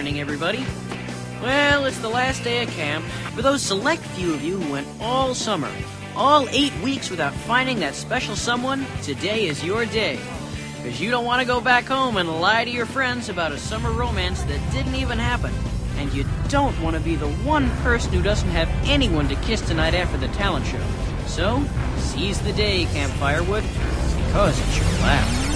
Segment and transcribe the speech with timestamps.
[0.00, 0.64] morning, everybody.
[1.42, 3.04] Well, it's the last day of camp.
[3.34, 5.70] For those select few of you who went all summer,
[6.16, 10.18] all eight weeks without finding that special someone, today is your day.
[10.78, 13.58] Because you don't want to go back home and lie to your friends about a
[13.58, 15.52] summer romance that didn't even happen.
[15.98, 19.60] And you don't want to be the one person who doesn't have anyone to kiss
[19.60, 20.82] tonight after the talent show.
[21.26, 21.62] So,
[21.98, 23.64] seize the day, Camp Firewood,
[24.16, 25.49] because it's your last.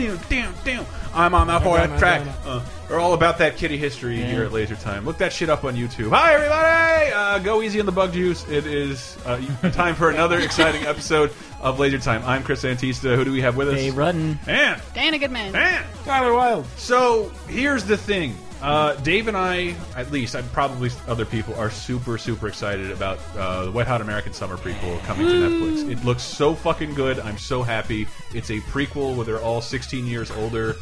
[0.00, 0.18] Stars.
[0.28, 0.86] Doom, doom, doom.
[1.12, 2.26] I'm on that fourth no, no, track.
[2.44, 5.04] Uh, we're all about that kitty history here at Laser Time.
[5.04, 6.10] Look that shit up on YouTube.
[6.10, 7.12] Hi, everybody!
[7.12, 8.48] Uh, go easy on the bug juice.
[8.48, 9.40] It is uh,
[9.72, 12.22] time for another exciting episode of Laser Time.
[12.24, 13.16] I'm Chris Antista.
[13.16, 13.74] Who do we have with us?
[13.74, 14.38] Dave Rudden.
[14.46, 15.52] Man, Dana Goodman.
[15.52, 15.84] man.
[16.04, 16.66] Tyler Wilde.
[16.76, 18.36] So here's the thing.
[18.62, 23.18] Uh, Dave and I, at least, and probably other people, are super, super excited about
[23.36, 25.90] uh, the Wet Hot American Summer prequel coming to Netflix.
[25.90, 27.18] It looks so fucking good.
[27.20, 28.06] I'm so happy.
[28.34, 30.76] It's a prequel where they're all 16 years older,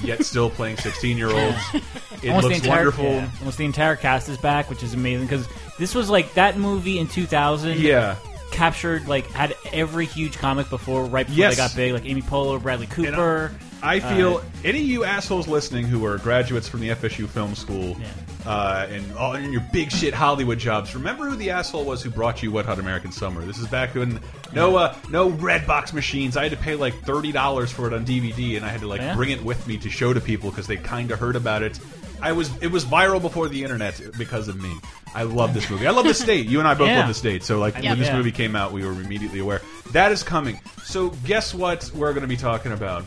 [0.00, 1.56] yet still playing 16 year olds.
[2.22, 3.04] It almost looks entire, wonderful.
[3.04, 5.46] yeah, almost the entire cast is back, which is amazing because
[5.78, 7.78] this was like that movie in 2000.
[7.78, 8.16] Yeah.
[8.50, 11.56] captured like had every huge comic before right before Yes.
[11.56, 13.52] they got big, like Amy Poehler, Bradley Cooper.
[13.84, 17.54] I feel Uh, any of you assholes listening who are graduates from the FSU Film
[17.54, 18.50] School Yeah.
[18.50, 22.08] uh, and all in your big shit Hollywood jobs, remember who the asshole was who
[22.10, 23.44] brought you Wet Hot American Summer?
[23.44, 24.20] This is back when
[24.54, 26.36] no uh, no red box machines.
[26.36, 28.88] I had to pay like thirty dollars for it on DVD, and I had to
[28.88, 29.14] like Yeah.
[29.14, 31.78] bring it with me to show to people because they kind of heard about it.
[32.22, 34.72] I was it was viral before the internet because of me.
[35.14, 35.86] I love this movie.
[35.86, 36.46] I love the state.
[36.46, 37.00] You and I both Yeah.
[37.00, 37.44] love the state.
[37.44, 37.90] So like Yeah.
[37.90, 39.60] when this movie came out, we were immediately aware
[39.92, 40.58] that is coming.
[40.84, 41.90] So guess what?
[41.94, 43.04] We're going to be talking about.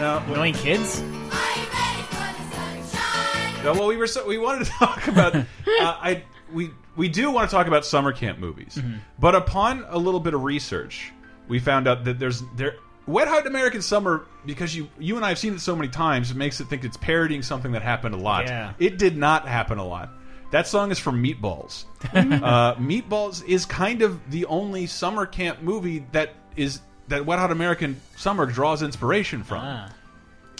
[0.00, 1.00] No, Annoying kids.
[1.00, 3.64] Are you ready for the sunshine?
[3.64, 5.34] No, well, we were so, we wanted to talk about.
[5.36, 8.94] uh, I we we do want to talk about summer camp movies, Mm-hmm.
[9.18, 11.12] but upon a little bit of research,
[11.48, 12.76] we found out that there's there.
[13.06, 16.30] Wet Hot American Summer, because you you and I have seen it so many times,
[16.30, 18.46] it makes it think it's parodying something that happened a lot.
[18.46, 18.72] Yeah.
[18.78, 20.10] It did not happen a lot.
[20.50, 21.84] That song is from Meatballs.
[22.14, 27.50] uh, Meatballs is kind of the only summer camp movie that is that Wet Hot
[27.50, 29.58] American Summer draws inspiration from.
[29.62, 29.88] Ah.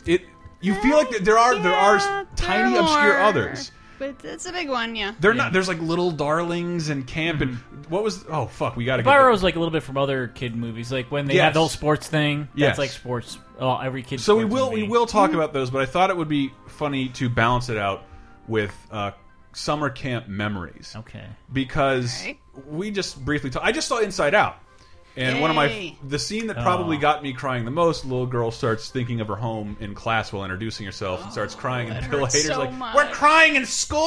[0.06, 0.22] It
[0.60, 3.72] you feel like there are there are tiny there are obscure others.
[4.00, 5.12] But it's a big one, yeah.
[5.20, 5.52] They're not.
[5.52, 7.82] There's like little darlings and camp and mm-hmm.
[7.90, 8.24] what was?
[8.30, 9.10] Oh fuck, we got to get.
[9.10, 11.44] Borrows like a little bit from other kid movies, like when they Yes.
[11.44, 12.48] have the whole sports thing.
[12.54, 12.68] Yes.
[12.70, 13.36] That's like sports.
[13.58, 14.20] Oh, every kid.
[14.20, 15.36] So we sports will we will talk hmm.
[15.36, 18.04] about those, but I thought it would be funny to balance it out
[18.48, 19.10] with uh,
[19.52, 21.26] summer camp memories Okay.
[21.52, 22.40] because Alright.
[22.68, 23.50] we just briefly.
[23.50, 24.56] talk I just saw Inside Out.
[25.20, 27.00] And one of my the scene that probably Oh.
[27.00, 30.44] got me crying the most, little girl starts thinking of her home in class while
[30.44, 32.94] introducing herself and starts crying and that Bill hurts Hader's so like, much.
[32.94, 34.00] "We're crying in school."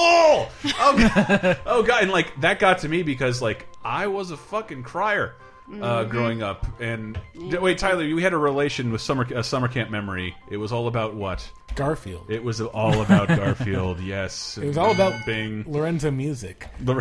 [0.79, 1.59] Oh god.
[1.66, 5.35] oh god, and like that got to me because like I was a fucking crier
[5.81, 6.66] uh, growing up.
[6.81, 10.35] And wait, Tyler, we had a relation with summer a summer camp memory.
[10.50, 11.50] It was all about what?
[11.75, 12.30] Garfield.
[12.30, 14.00] It was all about Garfield.
[14.00, 14.57] Yes.
[14.57, 15.63] It was all about Bing.
[15.68, 16.68] Lorenzo music.
[16.88, 17.00] Uh,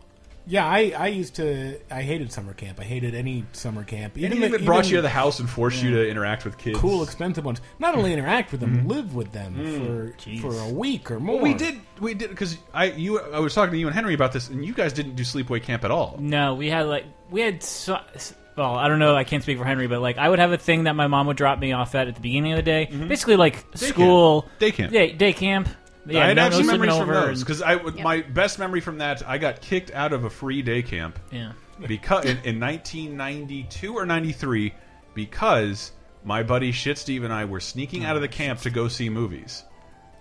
[0.47, 1.78] yeah, I, I used to.
[1.91, 2.80] I hated summer camp.
[2.80, 4.19] I hated any summer camp.
[4.19, 6.44] Even Anything the- that brought even you to the house and forced you to interact
[6.44, 6.78] with kids.
[6.78, 7.60] cool, expensive ones.
[7.78, 8.14] Not only mm.
[8.14, 8.88] interact with them, mm-hmm.
[8.88, 9.78] live with them mm.
[9.78, 10.41] for Jeez.
[10.41, 11.36] for a week or more.
[11.36, 14.14] Well, we did, we did, because I, you, I was talking to you and Henry
[14.14, 16.16] about this, and you guys didn't do sleepaway camp at all.
[16.19, 17.62] No, we had like we had.
[17.62, 18.00] So,
[18.56, 19.14] well, I don't know.
[19.14, 21.26] I can't speak for Henry, but like I would have a thing that my mom
[21.28, 22.88] would drop me off at at the beginning of the day.
[22.91, 23.08] Mm-hmm.
[23.08, 24.58] Basically, like Day school, camp.
[24.58, 24.92] Day camp.
[24.92, 25.69] yeah, day camp.
[26.06, 27.12] Yeah, I had no, no memories from over.
[27.12, 30.30] those because I, would my best memory from that, I got kicked out of a
[30.30, 31.52] free day camp yeah.
[31.86, 34.74] because in, in 1992 or 93
[35.14, 35.92] because
[36.24, 39.08] my buddy Shit Steve and I were sneaking out of the camp to go see
[39.08, 39.64] movies.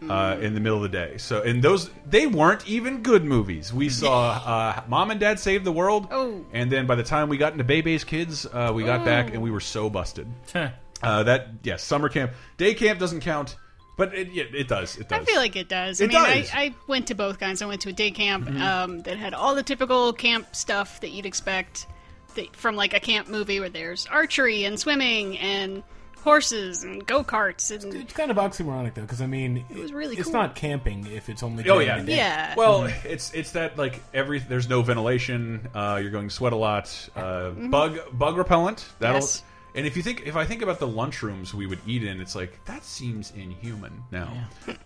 [0.09, 3.71] Uh, in the middle of the day, so and those they weren't even good movies.
[3.71, 6.43] We saw uh, Mom and Dad Save the World, Oh.
[6.53, 9.43] and then by the time we got into Bebe's Kids, uh, we got back and
[9.43, 10.27] we were so busted.
[10.55, 13.55] Uh, that yes, summer camp, day camp doesn't count,
[13.97, 14.97] but it yeah, it does.
[14.97, 15.21] It does.
[15.21, 16.01] I feel like it does.
[16.01, 16.47] It I mean, does.
[16.49, 16.57] Mm-hmm.
[16.57, 17.61] I, I went to both kinds.
[17.61, 21.09] I went to a day camp um, that had all the typical camp stuff that
[21.11, 21.87] you'd expect
[22.35, 25.83] that, from like a camp movie where there's archery and swimming and
[26.23, 29.91] horses and go karts and It's kind of oxymoronic though, because I mean, it was
[29.91, 30.33] really It's cool.
[30.33, 31.63] not camping if it's only.
[31.63, 32.15] Oh during yeah, the day.
[32.17, 32.53] yeah.
[32.55, 35.67] Well, it's it's that like every there's no ventilation.
[35.73, 37.09] Uh, you're going to sweat a lot.
[37.15, 38.85] Uh, Bug bug repellent.
[38.99, 39.17] That'll.
[39.19, 39.25] Mm-hmm.
[39.25, 39.43] Yes.
[39.75, 42.35] And if you think if I think about the lunchrooms we would eat in, it's
[42.35, 44.33] like that seems inhuman now.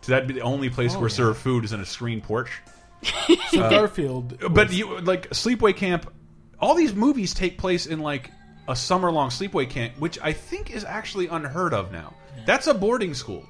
[0.01, 1.15] So that'd be the only place Oh, where yeah.
[1.15, 2.51] served food is in a screen porch.
[3.51, 6.11] So uh, Garfield, But you like sleepaway camp.
[6.59, 8.31] all these movies take place in like
[8.67, 12.13] a summer long sleepaway camp, which I think is actually unheard of now.
[12.45, 13.45] That's a boarding school.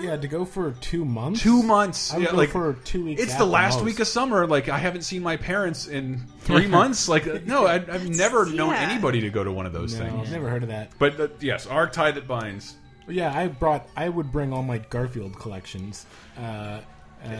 [0.00, 1.40] Yeah, to go for two months.
[1.42, 3.22] Two months, I would yeah, go like for two weeks.
[3.22, 3.84] It's the the last most.
[3.84, 4.46] week of summer.
[4.46, 7.08] Like I haven't seen my parents in three months.
[7.08, 10.26] Like no, I, I've never known anybody to go to one of those No, things.
[10.28, 10.92] I've never heard of that.
[10.98, 12.76] But uh, yes, our tie that binds.
[13.08, 13.88] Yeah, I brought.
[13.96, 16.06] I would bring all my Garfield collections.
[16.36, 16.80] Uh,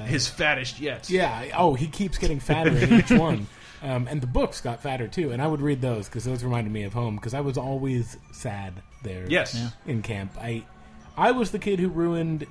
[0.07, 1.11] His fattest yet.
[1.11, 1.49] yeah.
[1.57, 3.47] Oh, he keeps getting fatter in each one.
[3.83, 6.73] Um, and the books got fatter too, and I would read those because those reminded
[6.73, 7.17] me of home.
[7.17, 9.27] Because I was always sad there.
[9.29, 9.63] Yes.
[9.87, 10.33] in camp.
[10.41, 10.65] I,
[11.17, 12.47] I was the kid who ruined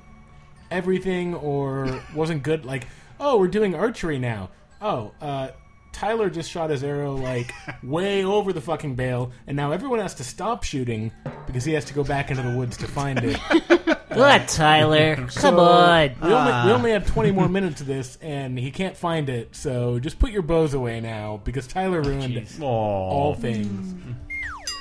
[0.71, 2.65] everything or wasn't good.
[2.65, 2.88] Like,
[3.19, 4.50] oh, we're doing archery now.
[4.81, 5.50] Oh, uh,
[5.94, 7.53] Tyler just shot his arrow like
[7.83, 11.12] way over the fucking bale, and now everyone has to stop shooting
[11.47, 13.39] because he has to go back into the woods to find it.
[14.15, 15.15] What, Tyler?
[15.17, 16.09] Come So, on.
[16.21, 19.53] We only, we only have 20 more minutes of this, and he can't find it.
[19.53, 23.94] So just put your bows away now because Tyler ruined all things.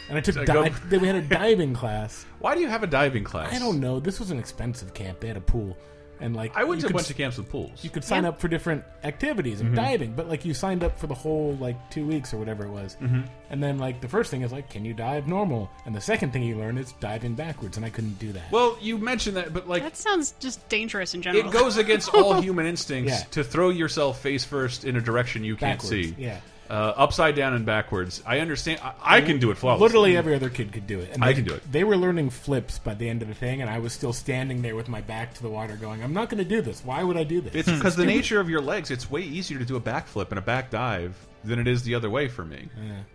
[0.08, 2.26] And I took So di- go- then we had a diving class.
[2.40, 3.52] Why do you have a diving class?
[3.54, 4.00] I don't know.
[4.00, 5.20] This was an expensive camp.
[5.20, 5.78] They had a pool,
[6.20, 7.82] and like I went to a could bunch s- of camps with pools.
[7.82, 8.28] You could sign Yeah.
[8.30, 11.76] up for different activities and diving, but like you signed up for the whole like
[11.90, 12.96] two weeks or whatever it was.
[13.00, 13.22] Mm-hmm.
[13.48, 15.70] And then like the first thing is like, can you dive normal?
[15.86, 18.52] And the second thing you learn is diving backwards, and I couldn't do that.
[18.52, 21.48] Well, you mentioned that, but like That sounds just dangerous in general.
[21.48, 23.24] it goes against all human instincts Yeah.
[23.30, 26.14] to throw yourself face first in a direction you can't backwards, see.
[26.18, 26.40] yeah.
[26.70, 28.22] Uh, upside down and backwards.
[28.26, 28.80] I understand.
[28.82, 29.86] I, I can do it flawlessly.
[29.86, 31.10] Literally every other kid could do it.
[31.12, 31.62] And I they- can do it.
[31.70, 34.62] They were learning flips by the end of the thing, and I was still standing
[34.62, 36.82] there with my back to the water, going, "I'm not going to do this.
[36.84, 38.90] Why would I do this?" It's because the nature of your legs.
[38.90, 41.14] It's way easier to do a backflip and a back dive
[41.44, 42.68] than it is the other way for me.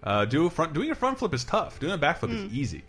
[0.03, 1.79] Uh, do a front doing a front flip is tough.
[1.79, 2.83] Doing a backflip is easy.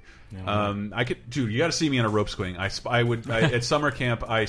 [0.46, 1.50] Um, I could, dude.
[1.50, 2.56] You got to see me on a rope swing.
[2.56, 4.22] I, I would I, at summer camp.
[4.28, 4.46] I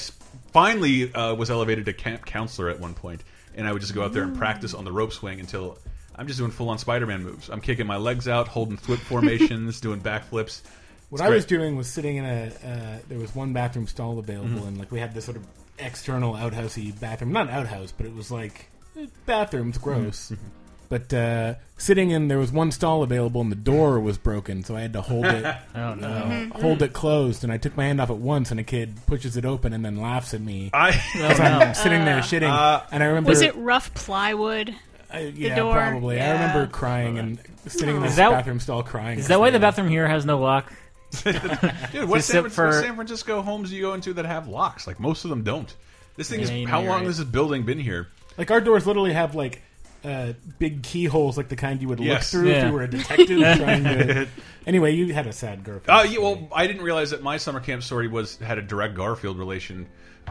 [0.51, 3.23] finally uh, was elevated to camp counselor at one point,
[3.55, 5.77] and I would just go out there and practice on the rope swing until
[6.15, 7.49] I'm just doing full on Spider-Man moves.
[7.49, 10.61] I'm kicking my legs out, holding flip formations, doing backflips.
[11.09, 12.51] What It's I was doing was sitting in a.
[12.65, 14.67] Uh, there was one bathroom stall available, Mm-hmm.
[14.67, 15.45] and like we had this sort of
[15.79, 18.67] external outhousey bathroom, not outhouse, but it was like
[18.97, 20.31] eh, bathrooms, gross.
[20.31, 20.45] Mm-hmm.
[20.89, 24.75] But uh, sitting in, there was one stall available, and the door was broken, so
[24.75, 26.05] I had to hold it, Oh, no.
[26.07, 27.45] uh, hold it closed.
[27.45, 29.85] And I took my hand off at once, and a kid pushes it open and
[29.85, 32.49] then laughs at me I as I'm sitting there shitting.
[32.51, 34.75] Uh, and I remember, Was it rough plywood?
[35.13, 35.73] Uh, yeah, door?
[35.73, 36.19] probably.
[36.21, 39.19] I remember crying and sitting in Is this that- bathroom stall crying.
[39.19, 40.71] Is that why the bathroom here has no lock?
[41.23, 44.47] Dude, what San, Except what for- San Francisco homes do you go into that have
[44.47, 44.87] locks?
[44.87, 45.73] Like most of them don't.
[46.15, 47.07] This thing Yeah, is you know how you're long right.
[47.07, 48.07] has this building been here?
[48.37, 49.61] Like our doors literally have like
[50.03, 52.33] uh, big keyholes, like the kind you would Yes.
[52.33, 52.67] look through if Yeah.
[52.67, 54.27] you were a detective trying to.
[54.67, 55.99] Anyway, you had a sad girlfriend.
[55.99, 58.93] Oh yeah, well, I didn't realize that my summer camp story was had a direct
[58.93, 59.87] Garfield relation.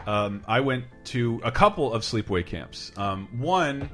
[0.07, 2.93] Um, I went to a couple of sleepaway camps.
[2.95, 3.89] Um, one,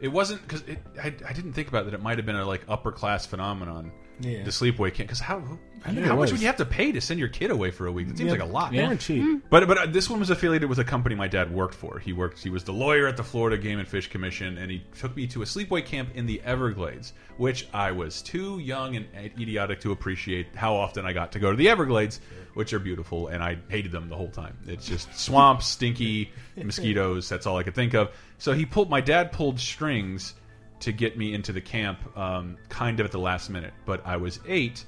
[0.00, 0.62] it wasn't because
[1.02, 1.94] I, I didn't think about that.
[1.94, 3.92] It might have been a like upper class phenomenon.
[4.20, 4.44] Yeah.
[4.44, 6.32] The sleepaway camp because how I knew how much was.
[6.32, 8.08] would you have to pay to send your kid away for a week?
[8.08, 8.72] It seems Yeah, like a lot.
[8.72, 9.42] They weren't cheap.
[9.50, 11.98] But but uh, this one was affiliated with a company my dad worked for.
[11.98, 12.42] He worked.
[12.42, 15.26] He was the lawyer at the Florida Game and Fish Commission, and he took me
[15.28, 19.92] to a sleepaway camp in the Everglades, which I was too young and idiotic to
[19.92, 22.20] appreciate how often I got to go to the Everglades,
[22.54, 24.56] which are beautiful, and I hated them the whole time.
[24.66, 27.28] It's just swamps, stinky mosquitoes.
[27.28, 28.10] That's all I could think of.
[28.38, 28.90] So he pulled.
[28.90, 30.34] My dad pulled strings
[30.80, 33.72] to get me into the camp, um, kind of at the last minute.
[33.86, 34.84] But I was eight,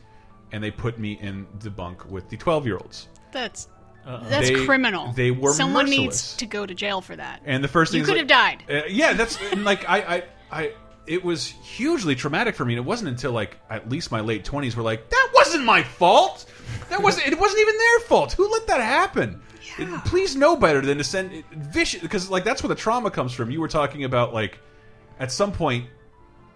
[0.52, 3.08] and they put me in the bunk with the twelve-year-olds.
[3.32, 3.68] That's
[4.04, 5.12] that's They- criminal.
[5.12, 5.98] they were Someone merciless.
[6.00, 7.42] needs to go to jail for that.
[7.44, 8.64] And the first thing You could like- have died.
[8.70, 10.72] Uh, yeah, that's like I, I, I.
[11.06, 12.74] It was hugely traumatic for me.
[12.74, 15.82] And it wasn't until like at least my late twenties where like that wasn't my
[15.82, 16.46] fault.
[16.90, 17.26] That wasn't.
[17.28, 18.32] it wasn't even their fault.
[18.32, 19.42] Who let that happen?
[19.78, 23.10] It- please know better than to send it, vicious because like that's where the trauma
[23.10, 23.50] comes from.
[23.50, 24.58] You were talking about like
[25.20, 25.86] at some point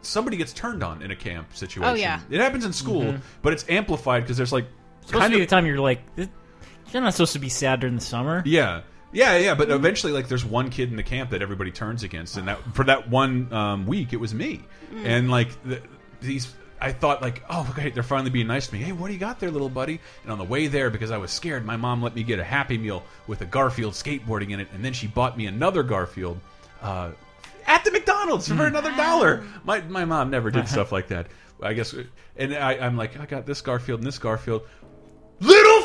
[0.03, 1.91] somebody gets turned on in a camp situation.
[1.91, 2.21] Oh, yeah.
[2.31, 4.67] it happens in school, but it's amplified because there's like
[5.07, 7.81] Supposed kind to be of the time you're like, you're not supposed to be sad
[7.81, 8.43] during the summer.
[8.45, 8.83] yeah.
[9.15, 12.39] Yeah, yeah, but eventually, like, there's one kid in the camp that everybody turns against,
[12.39, 14.63] and that for that one um, week, it was me.
[15.05, 15.83] And like the,
[16.23, 18.81] these, I thought like, oh, okay, they're finally being nice to me.
[18.81, 20.01] Hey, what do you got there, little buddy?
[20.23, 22.45] And on the way there, because I was scared, my mom let me get a
[22.45, 26.41] Happy Meal with a Garfield skateboarding in it, and then she bought me another Garfield
[26.81, 27.11] uh,
[27.67, 28.67] at the McDonald's for mm.
[28.67, 29.45] another dollar.
[29.65, 30.73] My my mom never did uh-huh.
[30.73, 31.29] stuff like that.
[31.63, 31.95] I guess,
[32.37, 34.63] and I, I'm like, I got this Garfield and this Garfield
[35.41, 35.82] little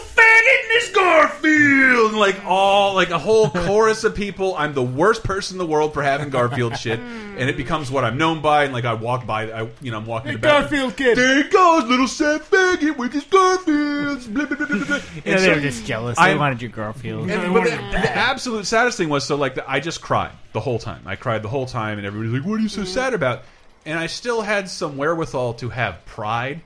[1.41, 4.55] this Garfield, like all like a whole chorus of people.
[4.55, 8.03] I'm the worst person in the world for having Garfield shit, and it becomes what
[8.03, 8.65] I'm known by.
[8.65, 11.17] And like I walk by, I you know I'm walking Hey, the Garfield kid.
[11.17, 14.27] There he goes, little sad faggot with his Garfields.
[14.27, 14.99] Blah, blah, blah, blah, blah.
[15.25, 16.17] And know, they so- were just jealous.
[16.17, 17.29] I'm- they wanted your Garfield.
[17.29, 20.59] and, but the, the absolute saddest thing was so like the, I just cried the
[20.59, 21.03] whole time.
[21.05, 22.89] I cried the whole time, and everybody's like, "What are you so mm-hmm.
[22.89, 23.43] sad about?"
[23.87, 26.61] and I still had some wherewithal to have pride,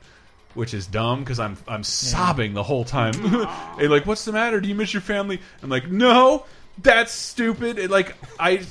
[0.54, 3.14] which is dumb because I'm I'm sobbing the whole time.
[3.80, 4.60] and like, what's the matter?
[4.60, 5.40] Do you miss your family?
[5.62, 6.46] I'm like, no,
[6.78, 7.80] that's stupid.
[7.80, 8.66] And like, I,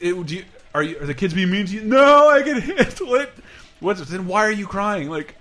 [0.00, 1.82] it, do you, are you are the kids being mean to you?
[1.82, 3.32] No, I can handle it.
[3.80, 4.26] What's then?
[4.26, 5.10] Why are you crying?
[5.10, 5.36] Like,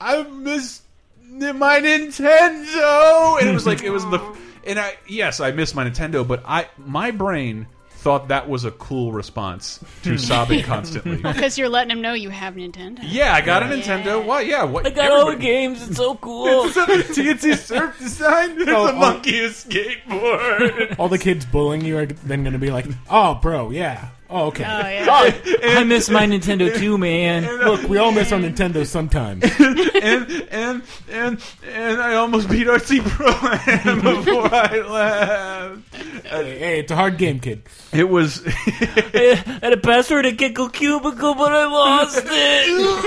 [0.00, 0.82] I miss
[1.22, 4.36] my Nintendo, and it was like it was the
[4.66, 7.66] and I yes I miss my Nintendo, but I my brain
[8.04, 11.16] thought that was a cool response to sobbing constantly.
[11.16, 12.98] Because you're letting him know you have Nintendo.
[13.02, 14.22] Yeah, I got a Nintendo.
[14.22, 14.42] Why?
[14.42, 14.86] Yeah, what?
[14.86, 15.88] I got all the everybody- games.
[15.88, 16.66] It's so cool.
[16.66, 18.56] It's a TNT surf design.
[18.56, 18.96] There's Oh, a oh.
[18.96, 20.96] monkey, a skateboard.
[20.98, 24.46] All the kids bullying you are then going to be like, "Oh, bro, yeah, oh,
[24.48, 25.78] okay." Oh yeah.
[25.78, 27.44] I miss my Nintendo too, man.
[27.44, 29.44] Look, we all miss our Nintendo sometimes.
[30.02, 33.26] and and and and I almost beat RC Pro
[34.14, 35.94] before I left.
[36.26, 37.62] hey, hey, it's a hard game, kid.
[37.92, 38.42] It was.
[38.46, 43.04] I had a password at Kickle Cubicle, but I lost it.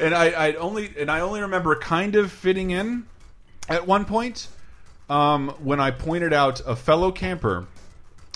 [0.00, 3.06] and I, I only and I only remember kind of fitting in
[3.68, 4.48] at one point
[5.08, 7.66] um, when I pointed out a fellow camper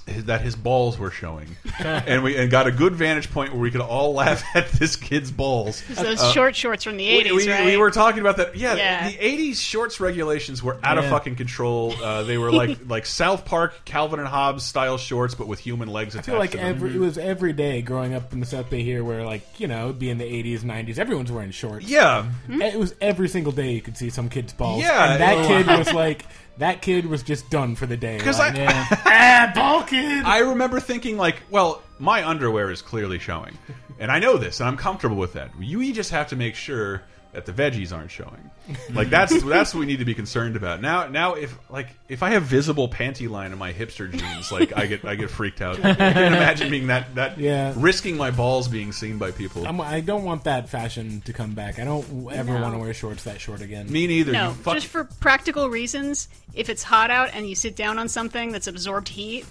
[0.08, 1.48] that his balls were showing,
[1.80, 4.94] and we and got a good vantage point where we could all laugh at this
[4.94, 5.82] kid's balls.
[5.88, 7.64] It's those short shorts from the 80s, we, right?
[7.64, 8.54] we were talking about that.
[8.56, 9.10] Yeah, Yeah.
[9.10, 11.92] the '80s shorts regulations were out of fucking control.
[12.00, 15.88] Uh, they were like like South Park, Calvin and Hobbes style shorts, but with human
[15.88, 16.30] legs I attached.
[16.30, 16.66] feel like to them.
[16.66, 19.66] every it was every day growing up in the South Bay here, where like you
[19.66, 20.98] know, it'd be in the '80s, '90s.
[21.00, 21.84] Everyone's wearing shorts.
[21.88, 24.82] yeah, It was every single day you could see some kid's balls.
[24.82, 26.26] Yeah, and that it- kid was like,
[26.58, 28.18] that kid was just done for the day.
[28.18, 28.58] because like, I.
[28.58, 28.86] Yeah.
[29.06, 30.24] ah, ball kid.
[30.24, 33.56] I remember thinking like, well, my underwear is clearly showing,
[33.98, 35.50] and I know this, and I'm comfortable with that.
[35.58, 37.02] You just have to make sure
[37.36, 38.50] that the veggies aren't showing.
[38.92, 40.80] Like that's that's what we need to be concerned about.
[40.80, 44.76] Now, now if like if I have visible panty line in my hipster jeans, like
[44.76, 45.78] I get I get freaked out.
[45.84, 47.74] I can imagine being that that Yeah.
[47.76, 49.66] risking my balls being seen by people.
[49.66, 51.78] I'm, I don't want that fashion to come back.
[51.78, 52.62] I don't ever No.
[52.62, 53.92] want to wear shorts that short again.
[53.92, 54.32] Me neither.
[54.32, 56.28] No, fuck- just for practical reasons.
[56.54, 59.44] If it's hot out and you sit down on something that's absorbed heat,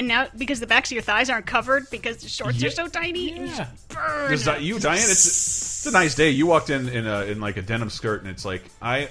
[0.00, 2.68] and now because the backs of your thighs aren't covered because the shorts Yeah.
[2.68, 3.66] are so tiny, you Yeah.
[3.90, 4.96] that, you, Diane?
[4.98, 6.30] It's, it's a nice day.
[6.30, 9.10] You walked in in a, in like a denim skirt, and it's like I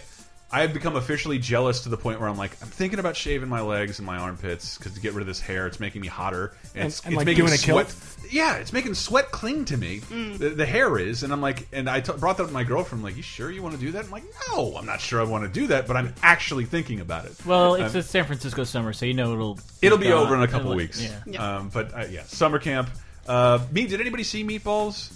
[0.51, 3.49] I have become officially jealous to the point where I'm like I'm thinking about shaving
[3.49, 6.07] my legs and my armpits because to get rid of this hair, it's making me
[6.07, 7.87] hotter, and, it's, and, it's like, making doing a sweat.
[7.87, 8.31] kilt?
[8.31, 9.99] Yeah, it's making sweat cling to me.
[9.99, 10.37] Mm.
[10.39, 12.63] The, the hair is, and I'm like, and I t brought that up to my
[12.63, 13.01] girlfriend.
[13.01, 14.05] I'm like, you sure you want to do that?
[14.05, 16.99] I'm like, no, I'm not sure I want to do that, but I'm actually thinking
[16.99, 17.33] about it.
[17.45, 20.23] Well, it's Um, a San Francisco summer, so you know it'll It'll be gone.
[20.25, 21.01] over in a couple It'll- weeks.
[21.03, 21.19] Yeah.
[21.27, 21.57] Yeah.
[21.57, 22.89] Um, but uh, yeah, summer camp.
[23.27, 25.13] Uh, me, did anybody see Meatballs?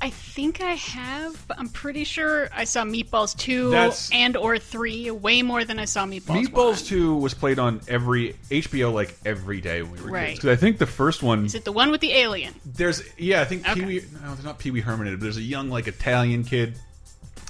[0.00, 4.58] I think I have, but I'm pretty sure I saw Meatballs two That's- and or
[4.58, 6.46] three way more than I saw Meatballs.
[6.46, 6.84] Meatballs 1.
[6.86, 10.28] 2 was played on every HBO like every day when we were Right.
[10.28, 10.40] kids.
[10.40, 12.54] 'Cause I think the first one Is it the one with the alien?
[12.64, 13.80] there's yeah, I think Okay.
[13.80, 15.88] Pee Wee no, there's not Pee Wee Herman in it, but there's a young like
[15.88, 16.74] Italian kid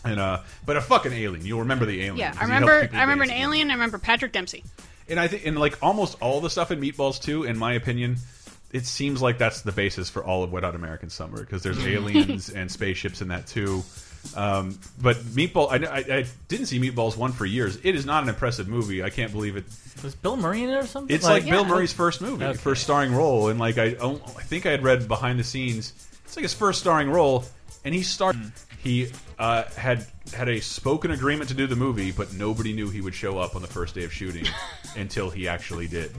[0.04, 1.44] and uh but a fucking alien.
[1.44, 2.16] You'll remember the alien.
[2.16, 2.80] Yeah, 'cause I he helped remember.
[2.86, 3.70] people I remember an alien.
[3.70, 4.64] I remember Patrick Dempsey.
[5.10, 8.16] And I think and like almost all the stuff in Meatballs 2 in my opinion
[8.72, 11.84] it seems like that's the basis for all of Wet Hot American Summer because there's
[11.86, 13.82] aliens and spaceships in that too.
[14.36, 17.78] Um, but Meatball, I, I, I didn't see Meatballs one for years.
[17.82, 19.02] It is not an impressive movie.
[19.02, 19.64] I can't believe it.
[20.02, 21.14] Was Bill Murray in it or something?
[21.14, 21.68] It's like, Bill Yeah.
[21.68, 22.58] Murray's first movie, Okay.
[22.58, 25.92] first starring role, and like I, oh, I think I had read behind the scenes.
[26.24, 27.44] It's like his first starring role,
[27.84, 28.52] and he started.
[28.82, 33.00] He uh, had had a spoken agreement to do the movie, but nobody knew he
[33.00, 34.44] would show up on the first day of shooting
[34.96, 36.12] until he actually did,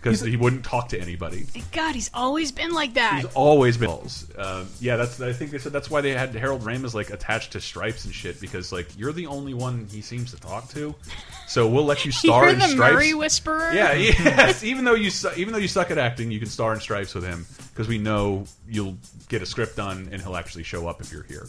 [0.00, 1.46] because he wouldn't talk to anybody.
[1.72, 3.16] God, he's always been like that.
[3.16, 3.90] He's always been.
[4.36, 5.20] Uh, yeah, that's.
[5.20, 8.14] I think they said that's why they had Harold Ramis like attached to Stripes and
[8.14, 10.94] shit because like you're the only one he seems to talk to,
[11.46, 12.94] so we'll let you star You're in the Stripes.
[12.94, 13.72] Murray Whisperer.
[13.72, 14.62] Yeah, yes.
[14.62, 17.14] even though you su even though you suck at acting, you can star in Stripes
[17.14, 18.96] with him because we know you'll
[19.28, 21.46] get a script done and he'll actually show up if you're here.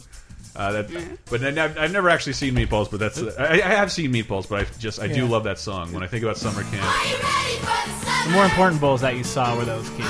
[0.56, 4.12] Uh, that, but I've, I've never actually seen Meatballs, but that's I, I have seen
[4.12, 8.06] Meatballs, but I just I do love that song when I think about summer camp.
[8.30, 10.08] Are you ready for the more important balls that you saw were those kids.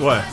[0.00, 0.24] What?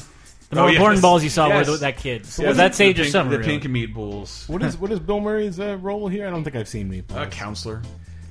[0.50, 1.01] The more Oh, important yes.
[1.01, 1.65] balls you saw Yes.
[1.67, 2.25] were th- that kid.
[2.25, 3.32] So Yeah, that's the age of pink, summer.
[3.32, 3.60] The really.
[3.60, 4.48] pink meatballs.
[4.48, 6.27] What is what is Bill Murray's uh, role here?
[6.27, 7.24] I don't think I've seen Meatballs.
[7.24, 7.82] A counselor.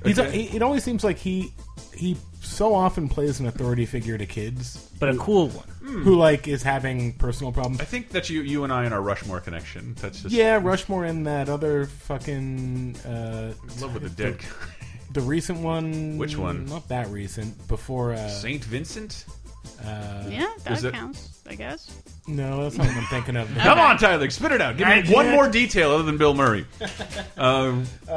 [0.05, 0.49] He's Okay.
[0.51, 1.51] a, it always seems like he
[1.93, 5.67] he so often plays an authority figure to kids, but a cool one.
[5.81, 7.79] who like is having personal problems.
[7.81, 9.95] I think that you, you and I in our Rushmore connection.
[10.01, 14.84] That's just Yeah, Rushmore and that other fucking uh, love with the dead guy.
[15.15, 16.17] The recent one.
[16.19, 16.65] Which one?
[16.67, 17.67] Not that recent.
[17.67, 19.25] Before uh, Saint Vincent.
[19.83, 21.91] Uh, Yeah, Is that it- counts, I guess.
[22.27, 23.47] No, that's not what I'm thinking of.
[23.57, 24.77] Come on, Tyler, spit it out.
[24.77, 26.65] Give me one more detail other than Bill Murray.
[27.37, 27.83] Um,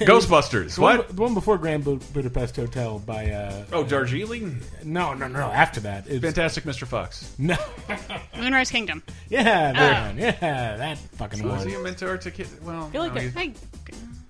[0.00, 0.76] Ghostbusters.
[0.76, 1.16] The one, What?
[1.16, 4.60] the one before Grand Bu- Budapest Hotel by uh, Oh, Darjeeling.
[4.84, 6.86] no no no after that it's Fantastic Mr.
[6.86, 7.34] Fox.
[7.38, 7.56] no
[8.36, 9.02] Moonrise Kingdom.
[9.28, 10.06] yeah there Ah.
[10.06, 10.18] one.
[10.18, 11.68] yeah that fucking Was one.
[11.68, 12.62] he meant to articulate?
[12.62, 13.54] Well, I feel like no, I- he-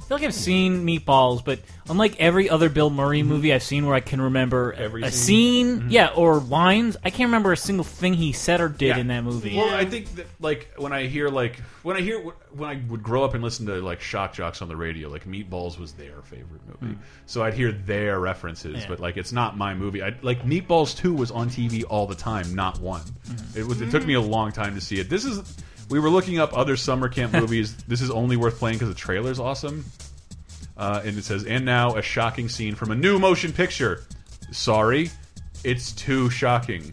[0.04, 3.28] I, feel like I've seen Meatballs, but unlike every other Bill Murray mm-hmm.
[3.28, 5.66] movie I've seen where I can remember a- Every a scene?
[5.66, 5.90] scene, mm-hmm.
[5.90, 8.98] yeah, or lines, I can't remember a single thing he said or did Yeah.
[8.98, 9.56] in that movie.
[9.56, 12.20] Well, I think that like when I hear like when I hear
[12.52, 15.26] when I would grow up and listen to like shock jocks on the radio, like
[15.26, 17.00] Meatballs was their favorite movie, hmm.
[17.26, 18.82] so I'd hear their references.
[18.82, 18.88] Yeah.
[18.88, 20.02] But like it's not my movie.
[20.02, 23.02] I like Meatballs two was on TV all the time, not one.
[23.02, 23.58] Mm-hmm.
[23.58, 23.80] It was.
[23.80, 25.08] It took me a long time to see it.
[25.08, 25.56] This is.
[25.90, 27.76] We were looking up other summer camp movies.
[27.84, 29.84] This is only worth playing because the trailer's awesome.
[30.76, 34.04] Uh, and it says, and now a shocking scene from a new motion picture.
[34.50, 35.10] Sorry,
[35.62, 36.92] it's too shocking.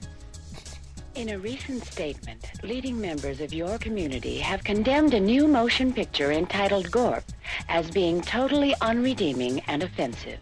[1.15, 6.31] In a recent statement, leading members of your community have condemned a new motion picture
[6.31, 7.24] entitled Gorp
[7.67, 10.39] as being totally unredeeming and offensive.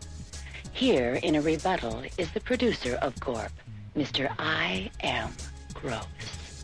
[0.72, 3.51] Here, in a rebuttal, is the producer of Gorp,
[3.98, 4.34] Mr.
[4.38, 4.91] I.
[5.01, 5.32] M.
[5.74, 6.06] Gross.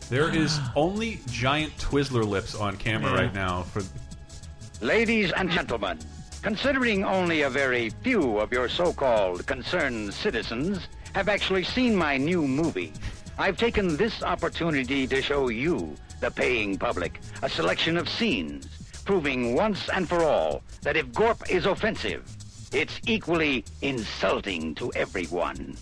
[0.08, 3.62] There is only giant Twizzler lips on camera right now.
[3.62, 3.82] For
[4.80, 5.98] Ladies and gentlemen,
[6.42, 12.46] considering only a very few of your so-called concerned citizens have actually seen my new
[12.46, 12.92] movie,
[13.36, 18.68] I've taken this opportunity to show you, the paying public, a selection of scenes,
[19.04, 22.24] proving once and for all that if Gorp is offensive,
[22.72, 25.76] it's equally insulting to everyone.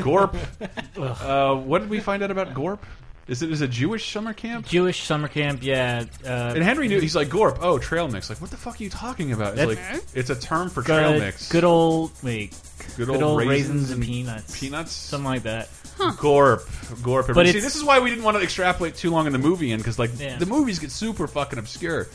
[0.00, 0.36] Gorp,
[0.96, 2.84] uh, what did we find out about Gorp?
[3.28, 4.66] Is it is a Jewish summer camp?
[4.66, 6.04] Jewish summer camp, yeah.
[6.24, 7.58] Uh, And Henry knew he's like Gorp.
[7.60, 8.28] Oh, trail mix.
[8.30, 9.58] Like, what the fuck are you talking about?
[9.58, 11.50] It's like it's a term for trail mix.
[11.50, 12.56] good old wait,
[12.96, 14.92] Good good, old old, raisins raisins, and and peanuts, peanuts?
[14.92, 15.68] something like that.
[16.18, 16.68] Gorp,
[17.02, 17.26] Gorp.
[17.34, 19.72] But See, this is why we didn't want to extrapolate too long in the movie,
[19.72, 20.36] in because like Yeah.
[20.38, 22.06] the movies get super fucking obscure.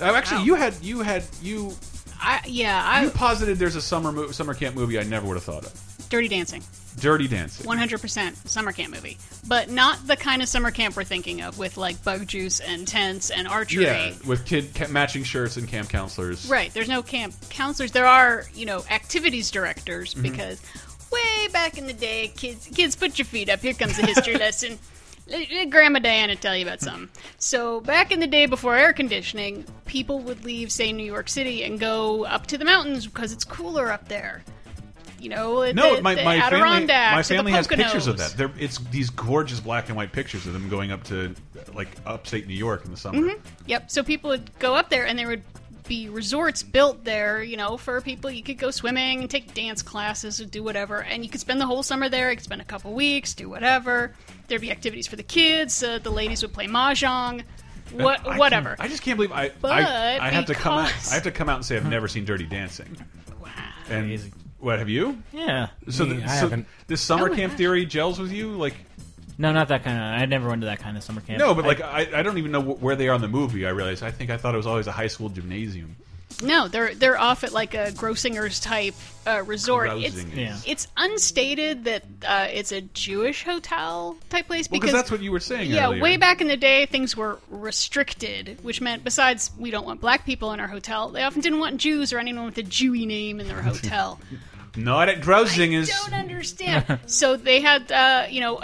[0.00, 0.44] Uh, actually, Wow.
[0.44, 1.74] you had you had you
[2.20, 5.34] I yeah, you I posited there's a summer mo summer camp movie I never would
[5.34, 5.72] have thought of.
[6.12, 6.62] Dirty Dancing.
[7.00, 7.64] Dirty Dancing.
[7.66, 9.16] 100% summer camp movie.
[9.48, 12.86] But not the kind of summer camp we're thinking of with like bug juice and
[12.86, 13.84] tents and archery.
[13.84, 16.50] Yeah, with kid ca matching shirts and camp counselors.
[16.50, 16.70] Right.
[16.74, 17.92] There's no camp counselors.
[17.92, 20.20] There are, you know, activities directors Mm-hmm.
[20.22, 20.60] because
[21.10, 23.60] way back in the day, kids, kids, put your feet up.
[23.60, 24.78] Here comes a history lesson.
[25.26, 27.08] Let- let Grandma Diana tell you about something.
[27.38, 31.62] So back in the day before air conditioning, people would leave, say, New York City
[31.64, 34.42] and go up to the mountains because it's cooler up there.
[35.22, 38.32] You know, No, the, my, the my family, my family has pictures of that.
[38.36, 41.34] They're, it's these gorgeous black and white pictures of them going up to
[41.74, 43.20] like upstate New York in the summer.
[43.20, 43.46] Mm-hmm.
[43.66, 43.90] Yep.
[43.90, 45.42] So people would go up there, and there would
[45.86, 47.42] be resorts built there.
[47.42, 51.02] You know, for people you could go swimming and take dance classes or do whatever,
[51.02, 52.30] and you could spend the whole summer there.
[52.30, 54.14] You could spend a couple weeks, do whatever.
[54.48, 55.82] There'd be activities for the kids.
[55.82, 57.44] Uh, the ladies would play mahjong.
[57.92, 58.74] What, I whatever.
[58.78, 59.50] I just can't believe I.
[59.60, 60.92] But I, I have to come out.
[61.10, 62.96] I have to come out and say I've never seen Dirty Dancing.
[63.40, 63.50] Wow.
[63.88, 64.32] And Crazy.
[64.62, 65.22] What have you?
[65.32, 66.66] Yeah, So, Me, the, I so haven't.
[66.86, 67.58] this summer Oh camp gosh.
[67.58, 68.52] theory gels with you?
[68.52, 68.74] Like
[69.38, 70.04] no, not that kind of.
[70.04, 71.38] I never went to that kind of summer camp.
[71.38, 73.28] no, but I- like I, I don't even know wh- where they are in the
[73.28, 73.66] movie.
[73.66, 75.96] I realize I think I thought it was always a high school gymnasium.
[76.42, 78.94] No, they're they're off at like a Grossinger's type
[79.26, 79.90] uh, resort.
[79.98, 80.36] It's Grousingers.
[80.36, 80.56] Yeah.
[80.66, 85.30] it's unstated that uh, it's a Jewish hotel type place Well, because that's what you
[85.30, 85.70] were saying.
[85.70, 86.02] yeah, earlier.
[86.02, 90.24] way back in the day, things were restricted, which meant besides we don't want black
[90.24, 93.40] people in our hotel, they often didn't want Jews or anyone with a Jewy name
[93.40, 94.18] in their hotel.
[94.76, 95.88] Not at Grousingers.
[95.88, 97.00] don't understand.
[97.06, 98.58] so they had, uh, you know,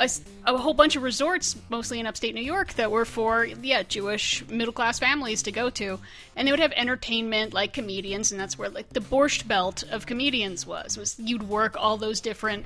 [0.46, 4.46] a whole bunch of resorts, mostly in upstate New York, that were for yeah Jewish
[4.48, 5.98] middle class families to go to,
[6.34, 10.06] and they would have entertainment like comedians, and that's where like the Borscht Belt of
[10.06, 10.96] comedians was.
[10.96, 12.64] Was you'd work all those different.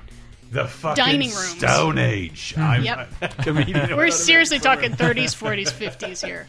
[0.51, 1.57] The fucking Dining rooms.
[1.57, 2.53] Stone Age.
[2.57, 3.09] I'm Yep.
[3.21, 3.97] a comedian.
[3.97, 6.47] We're seriously talking 30s, 40s, 50s here.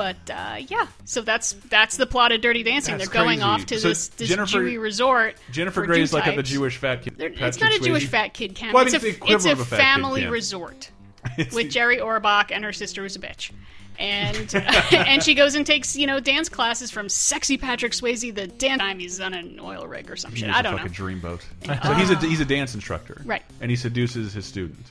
[0.00, 2.96] But uh, yeah, so that's that's the plot of Dirty Dancing.
[2.96, 3.42] That's They're going crazy.
[3.42, 5.34] off to So this this Jennifer- Jewy resort.
[5.52, 6.42] Jennifer Grey's Jew like a, the.
[6.42, 7.18] Jewish fat kid.
[7.18, 8.72] They're- it's not a Jewish fat kid camp.
[8.72, 10.90] Well, I it's a, it's it's a a family resort
[11.52, 13.50] with Jerry Orbach and her sister who's a bitch.
[13.98, 14.54] And
[14.94, 18.34] and she goes and takes you know dance classes from sexy Patrick Swayze.
[18.34, 20.48] The dance time he's on an oil rig or some He shit.
[20.48, 20.84] is I don't know.
[20.84, 21.42] dreamboat.
[21.66, 23.42] So he's a he's a dance instructor, Right.
[23.60, 24.86] And he seduces his student.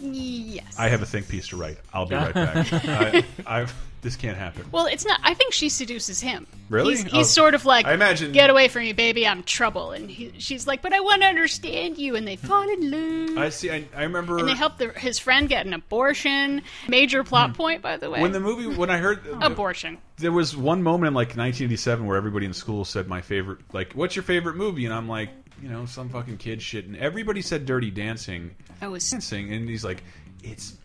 [0.00, 0.74] Yes.
[0.78, 1.78] I have a think piece to write.
[1.92, 2.66] I'll be right back.
[2.72, 4.64] I, I've, this can't happen.
[4.72, 5.20] Well, it's not.
[5.22, 6.46] I think she seduces him.
[6.70, 6.92] Really?
[6.94, 9.26] He's, he's Oh, sort of like, I imagine- get away from me, baby.
[9.26, 9.90] I'm trouble.
[9.90, 12.16] And he, she's like, but I want to understand you.
[12.16, 12.90] And they fall in
[13.36, 13.38] love.
[13.38, 13.70] I see.
[13.70, 16.62] I, I remember and they help the, his friend get an abortion.
[16.88, 18.18] Major plot point, by the way.
[18.18, 18.22] Hmm.
[18.22, 19.98] when the movie when I heard abortion.
[20.16, 23.92] there was one moment in like 1987 where everybody in school said my favorite like
[23.92, 25.30] what's your favorite movie and I'm like
[25.62, 29.68] you know some fucking kid shit, and everybody said Dirty Dancing, I was dancing, and
[29.68, 30.02] he's like,
[30.42, 30.76] it's.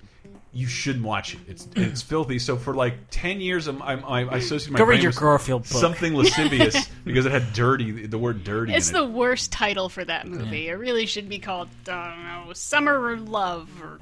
[0.51, 1.41] You shouldn't watch it.
[1.49, 2.39] It's it's filthy.
[2.39, 5.63] So for like ten years, I'm, I'm, I associated my Go read your with Garfield
[5.63, 5.81] book.
[5.81, 8.73] something lascivious because it had dirty, the word dirty.
[8.73, 9.11] It's in the it.
[9.11, 10.69] worst title for that movie.
[10.69, 13.99] It really should be called, I don't know, Summer Love or.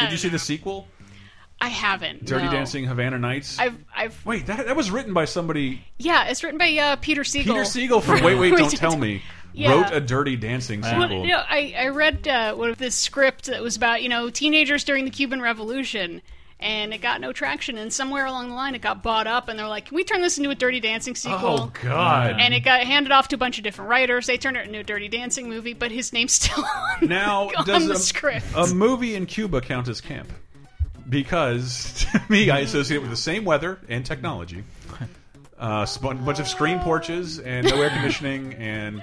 [0.00, 0.86] Did you see the sequel,
[1.60, 2.24] I haven't.
[2.24, 2.52] Dirty no.
[2.52, 3.58] Dancing Havana Nights?
[3.58, 4.24] I've, I've.
[4.24, 5.84] Wait, that that was written by somebody.
[5.98, 7.44] Yeah, it's written by uh, Peter Sagal.
[7.44, 9.72] Peter Sagal from Wait Wait Don't Tell Me Yeah.
[9.72, 11.24] wrote a Dirty Dancing Well, sequel.
[11.24, 14.30] you know, I, I read uh, one of this script that was about you know
[14.30, 16.22] teenagers during the Cuban Revolution,
[16.60, 17.76] and it got no traction.
[17.78, 20.20] And somewhere along the line, it got bought up, and they're like, "Can we turn
[20.22, 22.36] this into a Dirty Dancing sequel?" Oh God!
[22.38, 24.26] And it got handed off to a bunch of different writers.
[24.26, 26.64] They turned it into a Dirty Dancing movie, but his name's still
[27.02, 28.46] on, now on does the a, script.
[28.56, 30.28] a movie in Cuba count as camp?
[31.08, 34.64] Because to me, I associate it with the same weather and technology.
[35.58, 39.02] Uh, a bunch of screen porches and no air conditioning and.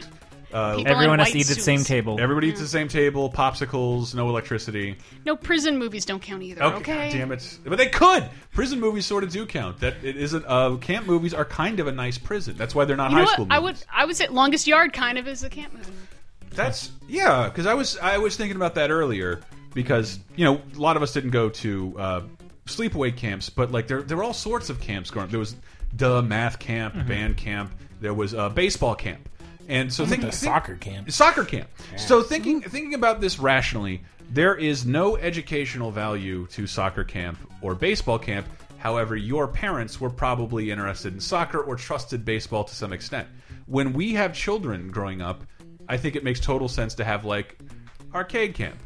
[0.53, 1.65] Uh, People in Everyone has white to eat at the suits.
[1.65, 2.17] same table.
[2.21, 4.95] Everybody eats at the same table, popsicles, no electricity.
[5.25, 6.63] no prison movies don't count either.
[6.63, 7.60] Okay, Okay, God damn it!
[7.65, 8.23] But they could.
[8.53, 9.79] Prison movies sort of do count.
[9.81, 10.45] That it isn't.
[10.47, 12.55] Uh, camp movies are kind of a nice prison.
[12.57, 13.53] That's why they're not You high know school what?
[13.55, 13.79] I movies.
[13.79, 15.91] would I would say Longest Yard kind of is a camp movie.
[16.51, 19.41] That's yeah, because I was I was thinking about that earlier
[19.73, 22.21] because you know a lot of us didn't go to uh,
[22.65, 25.27] sleepaway camps, but like there there were all sorts of camps going.
[25.27, 25.55] There was
[25.93, 27.71] the math camp, band camp.
[27.99, 29.27] There was uh, baseball camp,
[29.67, 31.12] and so think, The think- soccer camp.
[31.12, 31.69] soccer camp.
[31.97, 34.01] So thinking thinking about this rationally,
[34.32, 38.45] there is no educational value to soccer camp or baseball camp.
[38.77, 43.27] However, your parents were probably interested in soccer or trusted baseball to some extent.
[43.65, 45.43] When we have children growing up,
[45.89, 47.58] I think it makes total sense to have like
[48.13, 48.77] arcade camp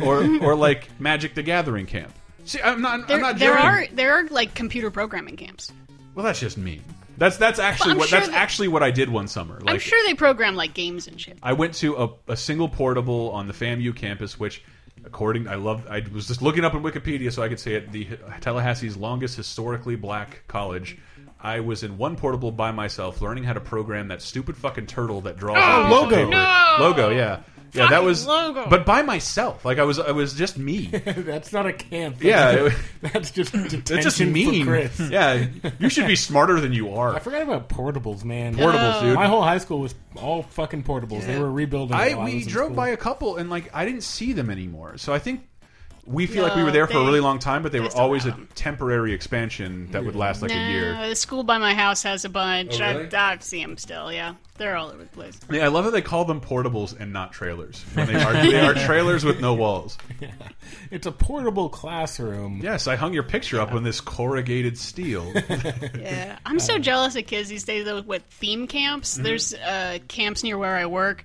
[0.00, 2.12] or or like Magic the Gathering camp.
[2.44, 3.08] See, I'm not.
[3.08, 3.66] There, I'm not there joking.
[3.68, 5.72] are there are like computer programming camps.
[6.14, 6.80] Well, that's just me.
[7.18, 9.58] That's that's actually what sure that's that- actually what I did one summer.
[9.60, 11.38] Like, I'm sure they program like games and shit.
[11.42, 14.62] I went to a, a single portable on the FAMU campus, which,
[15.04, 17.92] according I love, I was just looking up on Wikipedia so I could say it.
[17.92, 18.04] The
[18.40, 20.98] Tallahassee's longest historically black college.
[21.40, 25.20] I was in one portable by myself, learning how to program that stupid fucking turtle
[25.22, 25.58] that draws.
[25.58, 26.16] on a piece of logo.
[26.16, 26.30] paper.
[26.30, 26.76] No!
[26.80, 27.40] logo, yeah,
[27.76, 27.90] yeah.
[27.90, 28.66] That was, logo.
[28.68, 29.64] but by myself.
[29.64, 30.86] Like I was, I was just me.
[31.04, 32.22] That's not a camp.
[32.22, 34.64] Yeah, That's, just detention just mean.
[34.64, 35.00] for Chris.
[35.00, 35.46] Yeah,
[35.78, 37.14] you should be smarter than you are.
[37.14, 38.56] I forgot about portables, man.
[38.56, 39.14] Portables, dude.
[39.14, 41.26] My whole high school was all fucking portables.
[41.26, 41.96] They were rebuilding.
[41.96, 44.98] I we in drove by a couple and like I didn't see them anymore.
[44.98, 45.46] So I think
[46.06, 47.84] we feel like we were No, there for a really long time, but they they
[47.84, 51.08] were still always a temporary expansion that would last like a year.
[51.08, 52.80] The school by my house has a bunch.
[52.80, 53.12] Oh, really?
[53.12, 54.12] I, I see them still.
[54.12, 55.38] Yeah, they're all over the place.
[55.50, 57.82] Yeah, I love that they call them portables and not trailers.
[57.94, 59.98] When they are they are trailers with no walls.
[60.90, 62.60] It's a portable classroom.
[62.62, 65.32] Yes, I hung your picture up on this corrugated steel.
[65.96, 69.14] Yeah, I'm so jealous of kids these days though with theme camps.
[69.14, 69.22] Mm-hmm.
[69.24, 71.24] There's uh, camps near where I work.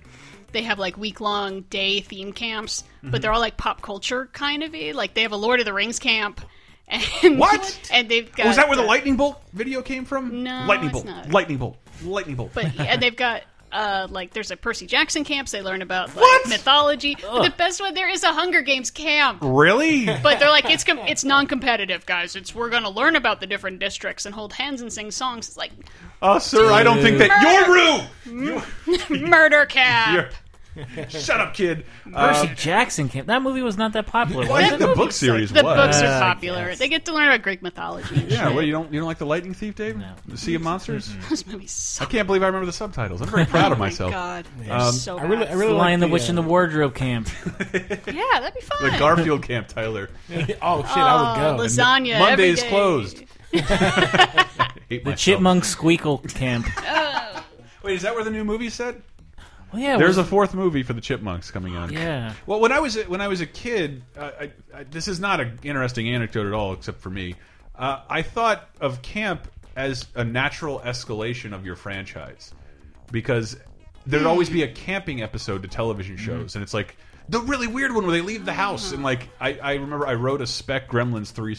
[0.52, 3.10] They have like week long day theme camps, Mm-hmm.
[3.10, 4.72] but they're all like pop culture kind of.
[4.94, 6.40] Like they have a Lord of the Rings camp.
[6.88, 7.80] And, What?
[7.92, 8.46] And they've got.
[8.46, 10.42] Was that where the uh, lightning bolt video came from?
[10.44, 11.30] No, lightning it's bolt, not.
[11.30, 12.50] lightning bolt, lightning bolt.
[12.54, 15.50] But and they've got uh, like there's a Percy Jackson camps.
[15.52, 16.48] They learn about like, What?
[16.48, 17.14] mythology.
[17.14, 19.38] The best one there is a Hunger Games camp.
[19.40, 20.04] really?
[20.22, 22.36] But they're like it's com- it's non-competitive, guys.
[22.36, 25.48] It's we're gonna learn about the different districts and hold hands and sing songs.
[25.48, 25.72] It's like
[26.20, 28.52] Oh, sir, I don't think that you're
[29.16, 29.20] rude.
[29.28, 30.30] murder camp.
[30.74, 31.84] You're- Shut up, kid.
[32.12, 33.26] Percy Um, Jackson camp.
[33.26, 34.42] That movie was not that popular.
[34.46, 34.86] well, I Was think it?
[34.86, 35.74] the book series The was.
[35.76, 36.68] books Uh, are popular.
[36.68, 36.78] guess.
[36.78, 38.14] They get to learn about Greek mythology.
[38.14, 38.54] And Yeah, shit.
[38.54, 39.96] what you don't you don't like the Lightning Thief, Dave?
[39.98, 40.12] No.
[40.26, 41.12] The Sea of Monsters.
[41.28, 42.10] Those movies I suck.
[42.10, 43.20] can't believe I remember the subtitles.
[43.20, 44.12] I'm very proud of Oh my myself.
[44.12, 45.56] god, they're Um, so I really, I bad.
[45.56, 47.28] really The like Lion, the the, Witch, and the uh, Wardrobe camp.
[47.74, 48.90] yeah, that'd be fun.
[48.92, 50.08] The Garfield Camp, Tyler.
[50.30, 51.62] oh shit, I would Oh, go.
[51.64, 52.18] lasagna.
[52.18, 52.68] Monday's every day.
[52.68, 53.24] closed.
[53.52, 55.18] Hate The myself.
[55.18, 56.66] Chipmunk Squeakquel camp.
[57.82, 58.96] Wait, is that where the new movie's set?
[59.72, 61.90] Well, yeah, There's a fourth movie for the Chipmunks coming out.
[61.90, 62.34] yeah.
[62.46, 65.18] Well, when I was a, when I was a kid, uh, I, I, this is
[65.18, 67.34] not an interesting anecdote at all, except for me.
[67.74, 72.52] Uh, I thought of camp as a natural escalation of your franchise
[73.10, 73.56] because
[74.06, 76.96] there'd always be a camping episode to television shows, and it's like
[77.28, 80.14] the really weird one where they leave the house, and like I, I remember I
[80.14, 81.56] wrote a Spec Gremlins three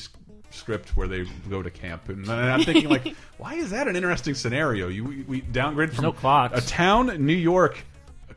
[0.52, 4.36] script where they go to camp, and I'm thinking like, why is that an interesting
[4.36, 4.88] scenario?
[4.88, 7.84] You we, we downgrade from no a town, in New York.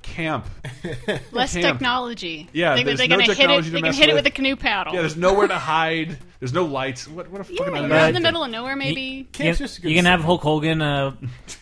[0.08, 0.46] A Camp,
[1.32, 1.64] Less Camp.
[1.78, 2.48] technology.
[2.52, 3.36] Yeah, they, there's they're no gonna hit it.
[3.36, 4.24] technology to They can mess hit it with.
[4.24, 4.94] with a canoe paddle.
[4.94, 6.16] Yeah, there's nowhere to hide.
[6.40, 7.08] There's no lights.
[7.08, 9.26] What, what a Yeah, fucking you're amazing out in the middle of nowhere, maybe.
[9.32, 10.20] Camp's just a good You can have.
[10.20, 11.14] Hulk Hogan uh,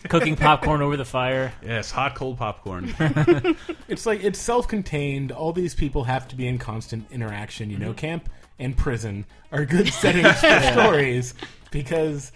[0.09, 1.53] cooking popcorn over the fire.
[1.63, 2.93] Yes, hot cold popcorn.
[3.87, 5.31] It's like it's self-contained.
[5.31, 7.69] All these people have to be in constant interaction.
[7.69, 7.95] You know, Mm-hmm.
[7.97, 8.29] camp
[8.59, 11.33] and prison are good settings for stories
[11.71, 12.31] because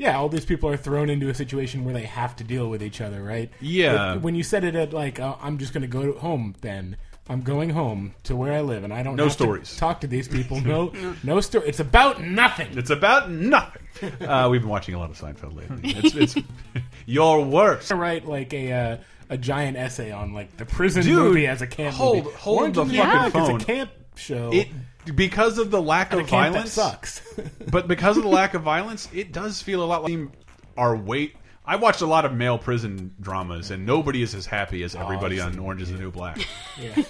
[0.00, 2.82] yeah, all these people are thrown into a situation where they have to deal with
[2.82, 3.50] each other, right?
[3.60, 4.14] Yeah.
[4.14, 6.96] But when you said it at like, uh, I'm just going to go home, then
[7.28, 9.76] I'm going home to where I live, and I don't No have to stories.
[9.76, 10.58] talk to these people.
[10.64, 10.90] No,
[11.22, 11.68] no story.
[11.68, 12.78] It's about nothing.
[12.78, 13.82] It's about nothing.
[14.20, 15.90] Uh, we've been watching a lot of Seinfeld lately.
[15.90, 16.46] It's, it's
[17.06, 17.88] your worst.
[17.88, 18.96] to write like a uh,
[19.28, 22.36] a giant essay on like the prison Dude, movie as a camp hold- movie.
[22.36, 23.60] hold Orange the fucking phone.
[23.60, 24.50] a camp show.
[24.54, 24.68] It
[25.14, 27.22] because of the lack of violence that sucks.
[27.70, 30.18] but because of the lack of violence, it does feel a lot like
[30.76, 31.36] our weight.
[31.64, 35.38] I watched a lot of male prison dramas, and nobody is as happy as everybody
[35.38, 36.38] on Orange Is the New Black.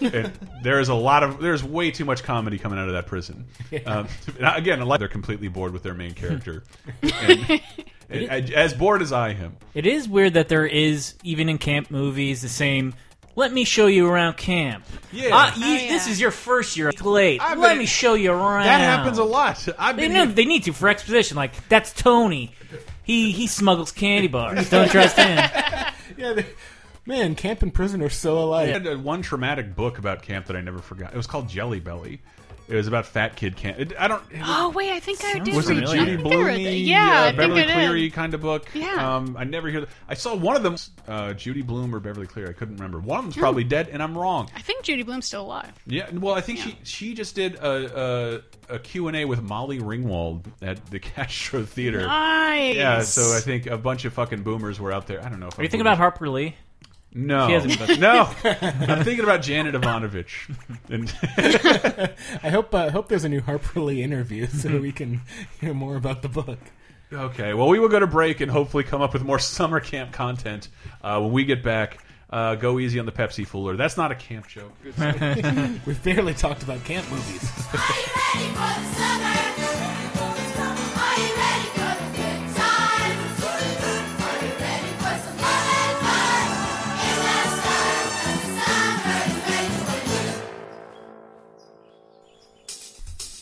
[0.01, 3.07] And there is a lot of there's way too much comedy coming out of that
[3.07, 3.47] prison.
[3.87, 4.09] Um,
[4.41, 6.65] again, a lot they're completely bored with their main character,
[7.03, 7.61] and,
[8.09, 9.57] and as bored as I am.
[9.73, 12.95] It is weird that there is even in camp movies the same.
[13.37, 14.85] Let me show you around camp.
[15.13, 15.31] Yeah.
[15.33, 15.89] Ah, you- Oh, yeah.
[15.89, 17.41] this is your first year late.
[17.41, 18.65] I've Let been- me show you around.
[18.65, 19.67] That happens a lot.
[19.79, 21.37] I've They been know they need to for exposition.
[21.37, 22.53] Like that's Tony.
[23.03, 24.69] He he smuggles candy bars.
[24.71, 25.37] Don't trust him.
[26.17, 26.47] yeah, they,
[27.07, 28.69] man, camp and prison are so alike.
[28.69, 31.13] I had uh, one traumatic book about camp that I never forgot.
[31.13, 32.21] It was called Jelly Belly.
[32.71, 33.79] It was about fat kid camp.
[33.81, 34.23] It, I don't.
[34.31, 35.57] It was, Oh wait, I think I Sounds did.
[35.57, 36.01] was it a read- familiar.
[36.03, 36.63] I Judy think I read that.
[36.65, 37.73] Bloomy, Yeah, uh, Beverly I did.
[37.75, 38.69] Cleary kind of book?
[38.75, 39.17] Yeah.
[39.17, 39.87] Um, I never hear.
[40.09, 40.77] I saw one of them,
[41.09, 42.51] uh, Judy Blume or Beverly Cleary.
[42.51, 43.01] I couldn't remember.
[43.01, 44.49] One of them's probably dead, and I'm wrong.
[44.55, 45.73] I think Judy Blume's still alive.
[45.87, 46.09] Yeah.
[46.13, 49.81] Well, I think she she just did a a, a Q and A with Molly
[49.81, 52.07] Ringwald at the Castro Theater.
[52.07, 52.77] Nice.
[52.77, 55.25] Yeah, so I think a bunch of fucking boomers were out there.
[55.25, 55.49] I don't know.
[55.49, 56.55] If Are you thinking about Harper Lee?
[57.13, 58.31] No, She hasn't- no.
[58.45, 60.49] I'm thinking about Janet Evanovich.
[60.89, 61.13] And
[62.43, 65.21] I hope uh, hope there's a new Harper Lee interview so we can
[65.61, 66.59] hear more about the book.
[67.13, 70.13] Okay, well, we will go to break and hopefully come up with more summer camp
[70.13, 70.69] content
[71.03, 71.99] uh, when we get back.
[72.29, 73.77] Uh, go easy on the Pepsi Fooler.
[73.77, 74.73] That's not a camp joke.
[75.87, 77.51] We've barely talked about camp movies.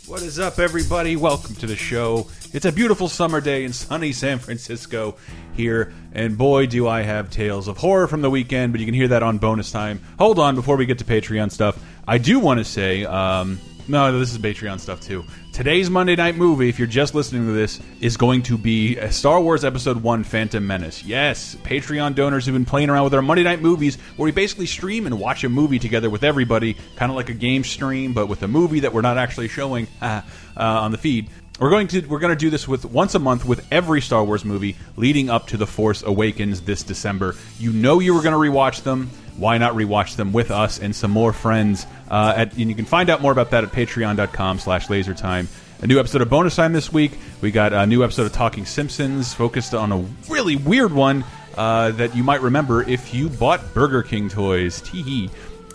[0.09, 1.17] What is up, everybody?
[1.17, 2.29] Welcome to the show.
[2.55, 5.17] It's a beautiful summer day in sunny San Francisco
[5.53, 8.95] here, and boy, do I have tales of horror from the weekend, but you can
[8.95, 10.01] hear that on bonus time.
[10.19, 14.19] Hold on, before we get to Patreon stuff, I do want to say, um, no,
[14.19, 15.25] this is Patreon stuff too.
[15.53, 19.11] Today's Monday night movie, if you're just listening to this, is going to be a
[19.11, 21.03] Star Wars Episode 1 Phantom Menace.
[21.03, 24.67] Yes, Patreon donors have been playing around with our Monday night movies where we basically
[24.67, 28.27] stream and watch a movie together with everybody, kind of like a game stream, but
[28.29, 30.23] with a movie that we're not actually showing uh,
[30.57, 31.31] on the feed.
[31.59, 34.23] We're going to we're going to do this with once a month with every Star
[34.23, 37.35] Wars movie leading up to The Force Awakens this December.
[37.59, 39.11] You know you were going to rewatch them.
[39.39, 41.87] Why not rewatch them with us and some more friends?
[42.11, 45.47] Uh, at, and you can find out more about that at patreon.com slash lasertime.
[45.81, 47.13] A new episode of Bonus Time this week.
[47.41, 51.25] We got a new episode of Talking Simpsons focused on a really weird one
[51.57, 54.81] uh, that you might remember if you bought Burger King toys.
[54.81, 55.31] Tee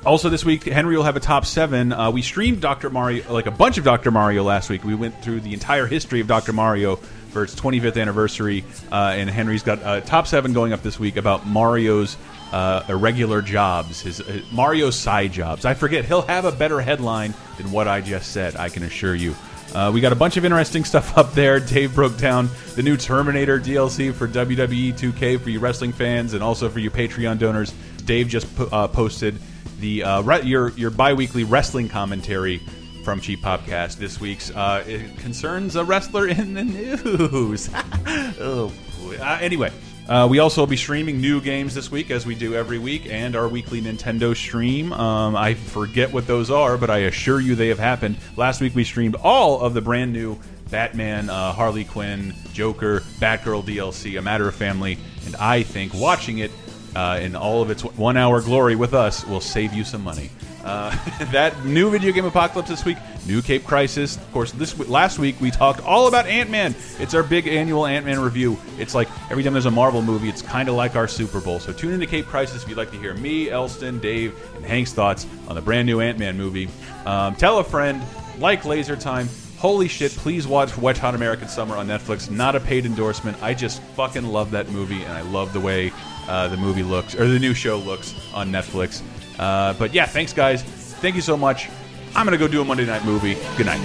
[0.05, 1.93] also, this week Henry will have a top seven.
[1.93, 2.89] Uh, we streamed Dr.
[2.89, 4.11] Mario, like a bunch of Dr.
[4.11, 4.83] Mario last week.
[4.83, 6.51] We went through the entire history of Dr.
[6.51, 6.97] Mario
[7.31, 11.15] for its 25th anniversary, uh, and Henry's got a top seven going up this week
[11.15, 12.17] about Mario's
[12.53, 15.65] uh, irregular jobs, his uh, Mario's side jobs.
[15.65, 18.55] I forget he'll have a better headline than what I just said.
[18.55, 19.35] I can assure you.
[19.73, 21.59] Uh, we got a bunch of interesting stuff up there.
[21.59, 26.43] Dave broke down the new Terminator DLC for WWE 2K for you wrestling fans and
[26.43, 27.73] also for you Patreon donors.
[28.05, 29.39] Dave just uh, posted
[29.79, 32.59] the uh, your your biweekly wrestling commentary
[33.03, 33.97] from Cheap Popcast.
[33.97, 37.69] This week's uh, it concerns a wrestler in the news.
[38.39, 39.17] oh boy.
[39.17, 39.71] Uh, anyway.
[40.07, 43.07] Uh, we also will be streaming new games this week, as we do every week,
[43.09, 44.91] and our weekly Nintendo stream.
[44.91, 48.17] Um, I forget what those are, but I assure you they have happened.
[48.35, 50.37] Last week we streamed all of the brand new
[50.69, 56.39] Batman, uh, Harley Quinn, Joker, Batgirl DLC, A Matter of Family, and I think watching
[56.39, 56.51] it
[56.95, 60.31] uh, in all of its one hour glory with us will save you some money.
[60.63, 60.91] Uh,
[61.31, 64.17] that new video game apocalypse this week, new Cape Crisis.
[64.17, 66.75] Of course, this last week we talked all about Ant Man.
[66.99, 68.57] It's our big annual Ant Man review.
[68.77, 71.59] It's like every time there's a Marvel movie, it's kind of like our Super Bowl.
[71.59, 74.93] So tune into Cape Crisis if you'd like to hear me, Elston, Dave, and Hank's
[74.93, 76.69] thoughts on the brand new Ant Man movie.
[77.05, 78.01] Um, tell a friend,
[78.39, 79.27] like Laser Time.
[79.57, 82.29] Holy shit, please watch Wet Hot American Summer on Netflix.
[82.29, 83.41] Not a paid endorsement.
[83.41, 85.93] I just fucking love that movie, and I love the way
[86.27, 89.01] uh, the movie looks, or the new show looks on Netflix.
[89.39, 90.63] Uh, but yeah, thanks, guys.
[90.63, 91.69] Thank you so much.
[92.15, 93.35] I'm going to go do a Monday night movie.
[93.57, 93.81] Good night.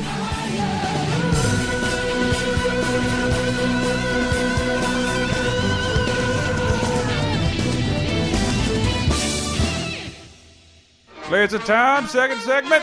[11.31, 12.83] Laser time, second segment.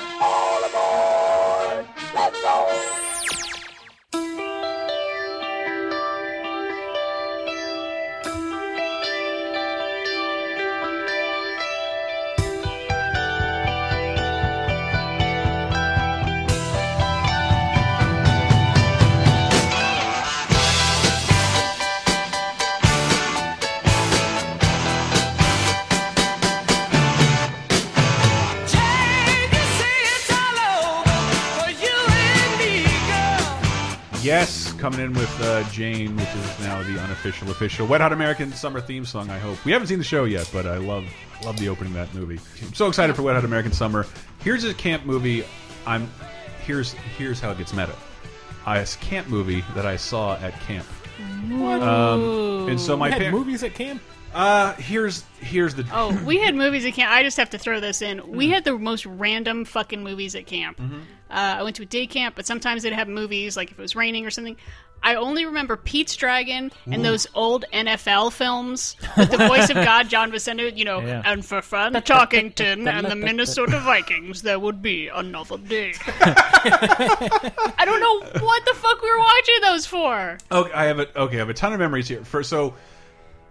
[34.86, 38.80] Coming in with uh, Jane, which is now the unofficial official Wet Hot American summer
[38.80, 39.32] theme song.
[39.32, 41.06] I hope we haven't seen the show yet, but I love
[41.44, 42.40] love the opening of that movie.
[42.62, 44.06] I'm so excited for Wet Hot American Summer.
[44.44, 45.44] Here's a camp movie.
[45.88, 46.08] I'm
[46.68, 47.96] here's here's how it gets meta.
[48.68, 50.86] I a camp movie that I saw at camp.
[51.52, 54.04] Um, and so my had movies at camp.
[54.36, 57.12] uh here's here's the Oh, we had movies at camp.
[57.12, 58.20] I just have to throw this in.
[58.20, 58.28] Mm.
[58.28, 60.78] We had the most random fucking movies at camp.
[60.78, 61.00] Mm-hmm.
[61.36, 63.82] Uh, I went to a day camp, but sometimes they'd have movies, like if it
[63.82, 64.56] was raining or something.
[65.04, 70.10] I only remember Pete's Dragon and those old NFL films with the voice of God,
[70.10, 71.22] John Facenda, you know, Yeah.
[71.26, 75.94] and for fun, Tarkenton and the Minnesota Vikings, there would be another day.
[76.66, 80.38] I don't know what the fuck we were watching those for.
[80.52, 81.36] Okay, I have a okay.
[81.36, 82.24] I have a ton of memories here.
[82.24, 82.74] For so,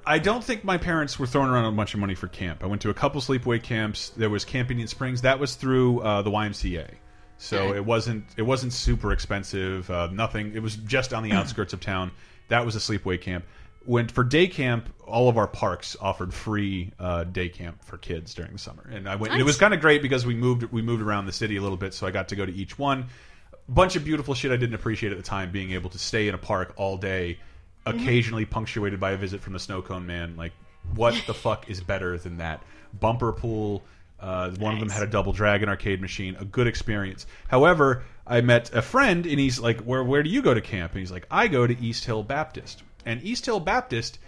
[0.07, 2.65] I don't think my parents were throwing around a bunch of money for camp.
[2.65, 4.11] I went to a couple sleepaway camps.
[4.11, 5.23] There was Camp Indian Springs.
[5.23, 6.89] That was through uh, the YMCA,
[7.45, 7.77] so Okay.
[7.77, 9.91] it wasn't it wasn't super expensive.
[9.91, 10.55] Uh, nothing.
[10.55, 12.11] It was just on the outskirts of town.
[12.49, 13.45] That was a sleepaway camp.
[13.87, 14.89] Went for day camp.
[15.07, 19.07] All of our parks offered free uh, day camp for kids during the summer, and
[19.09, 19.33] I went.
[19.33, 21.63] And it was kind of great because we moved we moved around the city a
[21.63, 23.07] little bit, so I got to go to each one
[23.67, 25.51] bunch of beautiful shit I didn't appreciate at the time.
[25.51, 27.39] Being able to stay in a park all day,
[27.87, 30.37] occasionally punctuated by a visit from the snow cone man.
[30.37, 30.53] Like,
[30.95, 32.63] what the fuck is better than that?
[33.01, 33.83] Bumper pool.
[34.25, 36.35] Uh, one of them had a double dragon arcade machine.
[36.41, 37.27] A good experience.
[37.47, 40.93] However, I met a friend and he's like, "Where where do you go to camp?"
[40.93, 44.19] And he's like, "I go to East Hill Baptist." And East Hill Baptist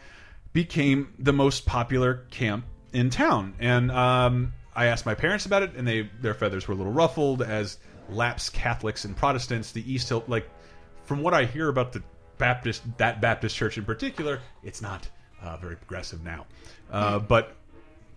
[0.52, 3.54] became the most popular camp in town.
[3.58, 6.92] And um, I asked my parents about it, and they their feathers were a little
[6.92, 7.78] ruffled as
[8.10, 9.72] lapsed Catholics and Protestants.
[9.72, 10.46] The East Hill, like
[11.04, 12.02] from what I hear about the
[12.36, 15.08] Baptist, that Baptist church in particular, it's not
[15.42, 16.44] uh, very progressive now.
[16.90, 17.56] Uh, but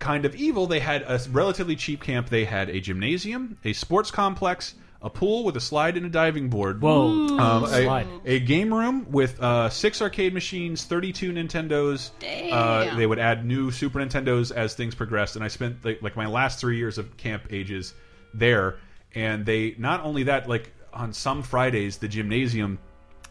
[0.00, 0.66] kind of evil.
[0.66, 2.28] They had a relatively cheap camp.
[2.28, 6.48] They had a gymnasium, a sports complex, a pool with a slide and a diving
[6.48, 6.80] board.
[6.82, 7.38] Whoa.
[7.38, 8.06] Um, Slide.
[8.24, 12.10] a, a game room with uh, six arcade machines, 32 Nintendos.
[12.52, 16.16] Uh, they would add new Super Nintendos as things progressed, and I spent like, like
[16.16, 17.94] my last three years of camp ages
[18.34, 18.78] there.
[19.14, 22.78] And they not only that, like on some Fridays, the gymnasium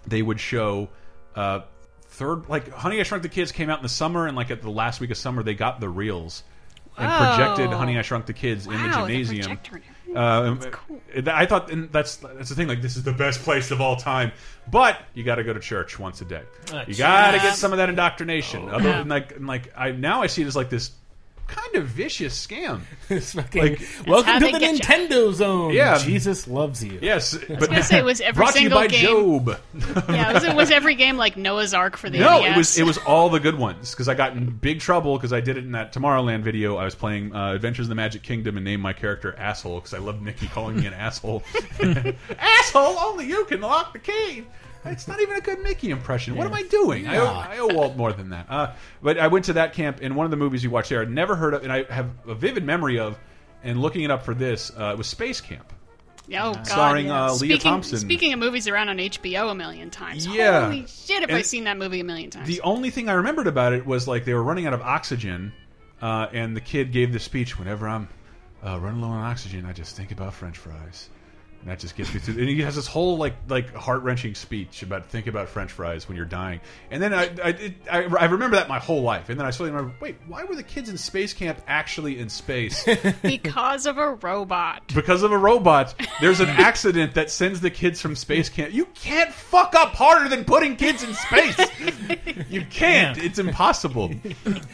[0.07, 0.89] they would show
[1.35, 1.61] uh,
[2.07, 4.61] third like Honey I Shrunk the Kids came out in the summer, and like at
[4.61, 6.43] the last week of summer, they got the reels
[6.99, 9.57] and projected Honey I Shrunk the Kids in the gymnasium.
[9.57, 9.95] projector and everything.
[11.27, 12.67] Uh, I thought and that's that's the thing.
[12.67, 14.31] Like this is the best place of all time,
[14.71, 16.41] but you got to go to church once a day.
[16.73, 18.63] Uh, you got to get some of that indoctrination.
[18.69, 20.91] Oh, Other than like, and like I now I see it as like this
[21.49, 22.81] kind of vicious scam.
[23.11, 24.85] It's fucking, Like- welcome how to they the get ya.
[24.85, 25.73] Nintendo zone.
[25.73, 25.97] Yeah.
[25.97, 26.99] Jesus loves you.
[27.01, 29.59] Yes, but gonna say, was every brought to you single by game- Job.
[30.09, 32.53] Yeah, was, it, was every game like Noah's Ark for the No, NES?
[32.53, 35.33] it was it was all the good ones because I got in big trouble because
[35.33, 36.77] I did it in that Tomorrowland video.
[36.77, 39.95] I was playing uh, Adventures in the Magic Kingdom and named my character asshole because
[39.95, 41.41] I loved Mickey calling me an asshole.
[42.37, 44.45] asshole, only you can lock the key.
[44.85, 46.35] It's not even a good Mickey impression.
[46.35, 47.07] What am I doing?
[47.07, 48.45] I, owe, I owe Walt more than that.
[48.49, 51.01] Uh, but I went to that camp, and one of the movies you watched there,
[51.01, 53.17] I'd never heard of, and I have a vivid memory of.
[53.61, 55.73] And looking it up for this, uh, it was Space Camp.
[56.29, 57.25] Oh, God, Starring, yeah.
[57.25, 57.97] uh, Lea speaking, Thompson.
[57.97, 60.27] Speaking of movies around on HBO a million times.
[60.27, 60.65] Yeah.
[60.65, 62.47] Holy shit, have And I seen that movie a million times.
[62.47, 65.51] The only thing I remembered about it was like they were running out of oxygen,
[66.01, 67.57] uh, and the kid gave the speech.
[67.57, 68.07] Whenever I'm
[68.65, 71.09] uh, running low on oxygen, I just think about French fries,
[71.61, 72.39] and that just gets me through.
[72.39, 76.07] And he has this whole like like heart wrenching speech about think about French fries
[76.07, 76.61] when you're dying.
[76.89, 79.29] And then I I, it, I I remember that my whole life.
[79.29, 82.29] And then I slowly remember, wait, why were the kids in space camp actually in
[82.29, 82.85] space?
[83.21, 84.93] because of a robot.
[84.93, 85.95] because of a robot.
[86.21, 88.73] There's an accident that sends the kids from space camp.
[88.73, 91.57] You can't fuck up harder than putting kids in space.
[92.49, 93.17] you can't.
[93.17, 94.11] It's impossible.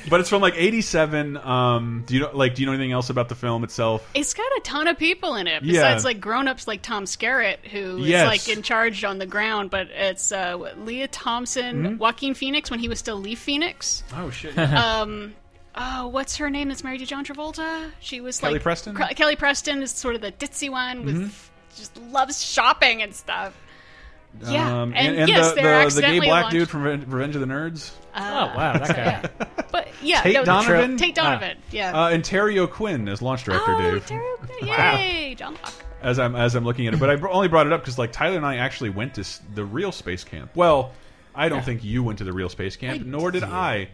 [0.09, 1.37] But it's from like '87.
[1.37, 4.07] Um, do you know like do you know anything else about the film itself?
[4.13, 5.63] It's got a ton of people in it.
[5.63, 5.71] Yeah.
[5.73, 8.27] Besides, like grown ups like Tom Skerritt, who is Yes.
[8.27, 9.69] like in charge on the ground.
[9.69, 11.97] But it's uh, what, Lea Thompson, Mm-hmm.
[11.97, 14.03] Joaquin Phoenix when he was still Leaf Phoenix.
[14.15, 14.55] Oh shit.
[14.57, 15.33] Um,
[15.75, 16.69] oh, what's her name?
[16.69, 17.91] That's married to John Travolta.
[17.99, 18.95] She was Kelly like Preston?
[18.95, 21.77] Cre- Kelly Preston is sort of the ditzy one with Mm-hmm.
[21.77, 23.57] just loves shopping and stuff.
[24.49, 26.69] Yeah, Um, and, and, and yes, the, they're the, the gay accidentally black launched- dude
[26.69, 29.45] from Revenge of the Nerds, oh wow, that guy.
[29.71, 30.97] But yeah, Tate no, Donovan?
[30.97, 31.57] Tate Donovan.
[31.71, 31.97] yeah.
[31.97, 33.71] uh, and Terry O'Quinn as launch director.
[33.73, 34.05] oh, Dave.
[34.05, 34.49] Terry O'Quinn.
[34.69, 34.97] Wow.
[34.97, 35.84] Yay, John Locke.
[36.05, 36.99] As I'm as I'm looking at it.
[36.99, 39.65] But I only brought it up because like Tyler and I actually went to the
[39.65, 40.51] real space camp.
[40.55, 40.91] Well,
[41.33, 43.89] I don't think you went to the real space camp, nor did I.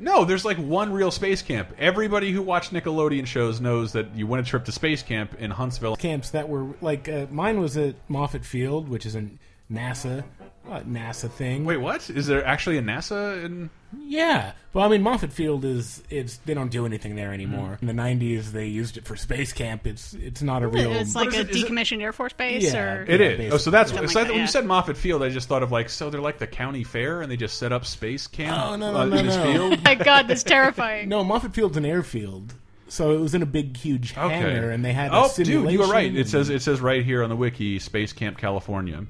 [0.00, 1.68] No, there's like one real space camp.
[1.78, 5.52] Everybody who watched Nickelodeon shows knows that you went a trip to space camp in
[5.52, 5.96] Huntsville.
[5.96, 9.24] camps that were like uh, mine was at Moffett Field, which is a
[9.70, 10.24] NASA.
[10.68, 11.64] uh, NASA thing.
[11.64, 12.10] Wait, what?
[12.10, 13.70] Is there actually a NASA in?
[14.02, 17.78] Yeah, well, I mean, Moffett Field is it's they don't do anything there anymore.
[17.80, 17.88] Mm-hmm.
[17.88, 19.86] In the '90s, they used it for space camp.
[19.86, 20.92] It's it's not a real.
[20.92, 22.82] It's like a it- decommissioned Air Force base, Yeah.
[22.94, 23.36] or It is.
[23.38, 23.50] basically.
[23.52, 25.70] Oh, so that's so like that, when you said Moffett Field, I just thought of
[25.72, 28.56] like so they're like the county fair and they just set up space camp.
[28.66, 29.44] Oh, no, no, uh, no, in this no.
[29.52, 29.82] field.
[29.84, 31.08] my God, that's terrifying.
[31.08, 32.54] no, Moffett Field's an airfield,
[32.88, 34.34] so it was in a big, huge Okay.
[34.34, 35.12] hangar, and they had.
[35.12, 36.14] A oh, dude, you were right.
[36.14, 39.06] It says it says right here on the wiki, Space Camp California, and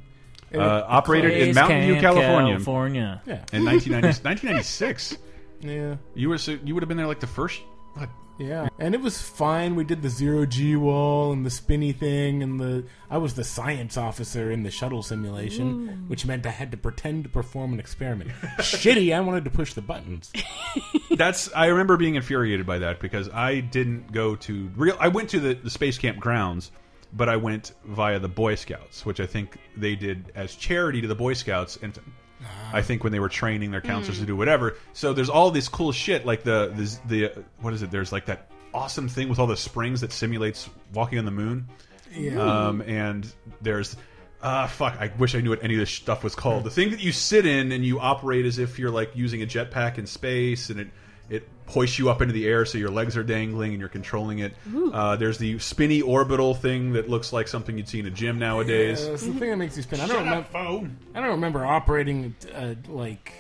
[0.61, 3.23] uh, operated in Space Mountain View, California, California.
[3.27, 5.19] Yeah, in 1990, 1996.
[5.61, 7.61] yeah, You were so, you would have been there like the first.
[7.95, 8.09] What?
[8.39, 9.77] yeah, and it was fine.
[9.77, 13.45] We did the zero G wall and the spinny thing, and the I was the
[13.45, 17.79] science officer in the shuttle simulation, which meant I had to pretend to perform an
[17.79, 18.31] experiment.
[18.59, 20.33] Shitty, I wanted to push the buttons.
[21.13, 24.97] That's I remember being infuriated by that because I didn't go to real.
[24.99, 26.73] I went to the, the space camp grounds,
[27.17, 31.09] but I went via the Boy Scouts, which I think they did as charity to
[31.09, 31.99] the Boy Scouts, and
[32.73, 34.77] I think when they were training their counselors to do whatever.
[34.93, 37.91] So there's all this cool shit like the the the what is it?
[37.91, 41.69] There's like that awesome thing with all the springs that simulates walking on the moon.
[42.13, 42.41] Yeah.
[42.41, 43.97] Um, and there's
[44.43, 46.65] uh fuck, I wish I knew what any of this stuff was called.
[46.65, 49.47] The thing that you sit in and you operate as if you're like using a
[49.47, 50.89] jetpack in space and it
[51.31, 54.41] it hoists you up into the air so your legs are dangling and you're controlling
[54.41, 54.55] it.
[54.93, 58.39] Uh, there's the spinny orbital thing that looks like something you'd see in a gym
[58.39, 59.05] nowadays.
[59.05, 60.01] Yeah, it's the thing that makes you spin.
[60.01, 60.49] I don't remember.
[61.15, 63.33] I don't remember operating uh, like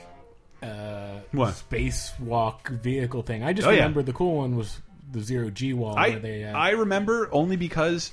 [0.62, 1.54] uh, What?
[1.54, 3.42] spacewalk vehicle thing.
[3.44, 3.78] I just Oh, yeah.
[3.78, 4.80] remember the cool one was
[5.12, 6.44] the zero G wall I where they.
[6.44, 8.10] Uh, I remember only because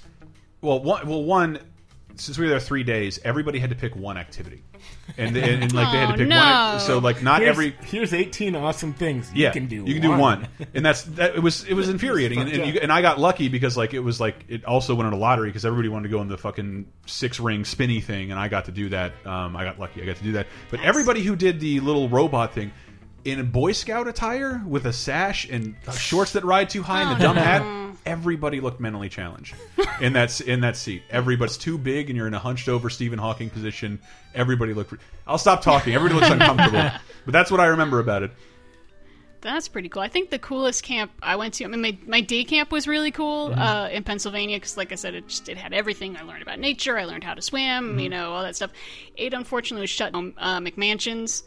[0.62, 1.60] well one well one
[2.16, 4.64] since we were there three days everybody had to pick one activity.
[5.18, 6.38] And, and, and, like they had to Oh, pick no.
[6.72, 9.32] one so like not here's, every here's eighteen awesome things.
[9.34, 9.84] Yeah you can do.
[9.86, 10.48] you can do one.
[10.74, 12.40] and that's that it was it was infuriating.
[12.40, 15.08] And, and, you, and I got lucky because like it was like it also went
[15.08, 18.32] on a lottery because everybody wanted to go in the fucking six ring spinny thing
[18.32, 19.14] and I got to do that.
[19.26, 20.02] Um, I got lucky.
[20.02, 20.48] I got to do that.
[20.70, 22.72] But everybody who did the little robot thing
[23.26, 27.20] in a Boy Scout attire with a sash and shorts that ride too high and
[27.20, 29.54] the dumb hat, everybody looked mentally challenged
[30.00, 31.04] in that in that seat.
[31.10, 34.00] Everybody's too big and you're in a hunched over Stephen Hawking position.
[34.34, 34.94] Everybody looked.
[35.28, 35.94] I'll stop talking.
[35.94, 36.90] Everybody looks uncomfortable.
[37.24, 38.32] But that's what I remember about it.
[39.42, 40.02] That's pretty cool.
[40.04, 42.88] I think the coolest camp I went to, I mean, my, my day camp was
[42.88, 43.60] really cool Mm-hmm.
[43.60, 46.16] uh, in Pennsylvania because, like I said, it just it had everything.
[46.18, 46.98] I learned about nature.
[46.98, 47.90] I learned how to swim.
[47.90, 48.00] Mm-hmm.
[48.00, 48.72] You know, all that stuff.
[49.16, 50.34] It unfortunately was shut down.
[50.38, 51.44] Uh, McMansions.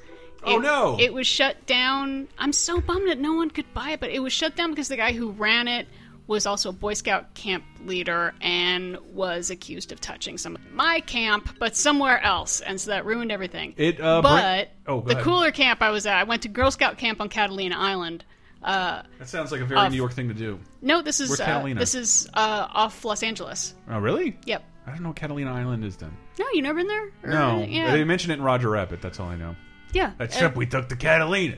[0.47, 0.97] Oh, It- no.
[1.01, 2.29] It was shut down.
[2.39, 4.89] I'm so bummed that no one could buy it, but it was shut down because
[4.89, 5.87] the guy who ran it
[6.27, 11.01] was also a Boy Scout camp leader and was accused of touching some of my
[11.01, 13.75] camp, but somewhere else, and so that ruined everything.
[13.77, 15.23] It, uh, but Oh, the ahead.
[15.25, 18.25] cooler camp I was at, I went to Girl Scout camp on Catalina Island.
[18.63, 20.59] That sounds like a very Uh, New York thing to do.
[20.81, 21.79] No, this is uh, Catalina?
[21.81, 23.75] this is uh, off Los Angeles.
[23.91, 24.39] Oh, really?
[24.47, 24.65] Yep.
[24.87, 26.17] I don't know what Catalina Island is then.
[26.39, 27.11] No, you never been there?
[27.25, 27.93] Or- No, Yeah.
[27.93, 29.03] they mentioned it in Roger Rabbit.
[29.03, 29.55] That's all I know.
[29.95, 30.13] Yeah.
[30.19, 30.57] That's Uh.
[30.57, 31.57] We took to Catalina.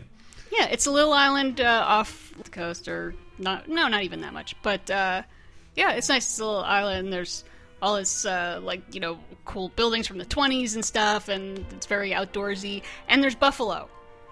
[0.52, 3.68] yeah, it's a little island uh, off the coast, or not?
[3.68, 4.54] No, not even that much.
[4.62, 5.22] But uh,
[5.74, 6.24] yeah, it's nice.
[6.28, 7.12] It's a little island.
[7.12, 7.44] There's
[7.82, 11.86] all this uh, like you know cool buildings from the 20s and stuff, and it's
[11.86, 12.82] very outdoorsy.
[13.08, 13.88] And there's buffalo.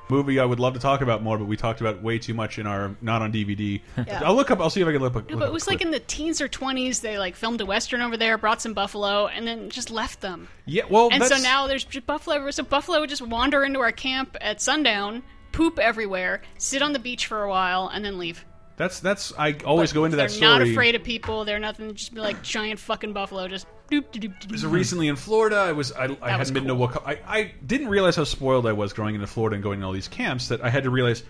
[0.08, 2.58] Movie I would love to talk about more, but we talked about way too much
[2.58, 3.80] in our not on DVD.
[4.06, 4.22] Yeah.
[4.24, 4.60] I'll look up.
[4.60, 5.30] I'll see if I can look up.
[5.30, 7.00] No, but it was like in the teens or 20s.
[7.00, 10.48] They like filmed a western over there, brought some buffalo, and then just left them.
[10.66, 10.82] yeah.
[10.90, 12.50] Well, And so now there's just buffalo.
[12.50, 16.98] So buffalo would just wander into our camp at sundown, poop everywhere, sit on the
[16.98, 18.44] beach for a while, and then leave.
[18.76, 20.48] That's that's I always go into that story.
[20.48, 21.44] They're not afraid of people.
[21.44, 21.94] They're nothing.
[21.94, 23.46] Just be like giant fucking buffalo.
[23.46, 24.40] Just doop doop doop.
[24.40, 24.58] doop.
[24.58, 26.74] So recently in Florida, I was I, I hadn't been cool.
[26.74, 27.02] to Waka.
[27.06, 29.92] I, I didn't realize how spoiled I was growing into Florida and going to all
[29.92, 31.22] these camps that I had to realize,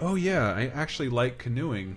[0.00, 1.96] oh yeah, I actually like canoeing,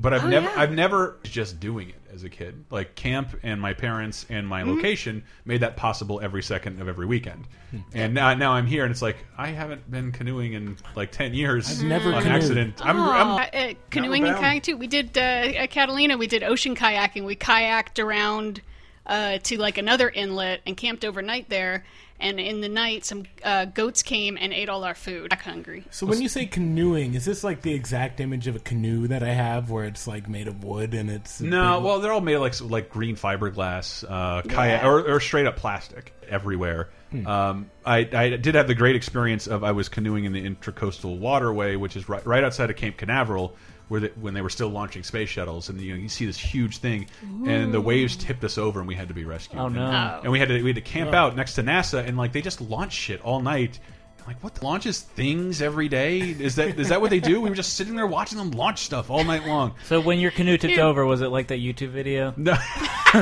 [0.00, 0.54] but I've Oh, never yeah.
[0.60, 2.64] I've never just doing it as a kid.
[2.70, 4.70] Like camp and my parents and my Mm-hmm.
[4.76, 7.46] location made that possible every second of every weekend.
[7.70, 7.76] Hmm.
[7.94, 11.34] And now now I'm here and it's like I haven't been canoeing in like ten
[11.34, 11.80] years.
[11.80, 12.36] I've never on canoed.
[12.42, 12.84] accident.
[12.84, 14.44] I'm, Oh, I'm uh, uh, canoeing and bound.
[14.44, 14.76] kayaking too.
[14.76, 16.16] We did uh, at Catalina.
[16.18, 17.24] We did ocean kayaking.
[17.24, 18.62] We kayaked around
[19.06, 21.84] uh, to like another inlet and camped overnight there.
[22.20, 25.30] And in the night, some uh, goats came and ate all our food.
[25.30, 25.84] Back hungry.
[25.90, 29.22] So when you say canoeing, is this like the exact image of a canoe that
[29.22, 32.20] I have, where it's like made of wood and it's No, big- well, they're all
[32.20, 36.90] made of like like green fiberglass, uh, kayak, or, or straight up plastic everywhere.
[37.26, 41.18] Um, I, I did have the great experience of I was canoeing in the Intracoastal
[41.18, 43.56] Waterway, which is right, right outside of Cape Canaveral,
[43.90, 46.38] where the, when they were still launching space shuttles, and you know you see this
[46.38, 47.06] huge thing,
[47.44, 49.60] and the waves tipped us over, and we had to be rescued.
[49.60, 49.84] Oh, no.
[49.84, 50.20] And, Oh.
[50.22, 52.40] and we had to we had to camp out next to NASA, and like they
[52.40, 53.80] just launch shit all night.
[54.20, 54.54] I'm like, what?
[54.54, 56.20] The launches things every day?
[56.20, 57.40] Is that is that what they do?
[57.40, 59.74] We were just sitting there watching them launch stuff all night long.
[59.86, 62.32] So when your canoe tipped over, was it like that YouTube video?
[62.36, 62.54] No.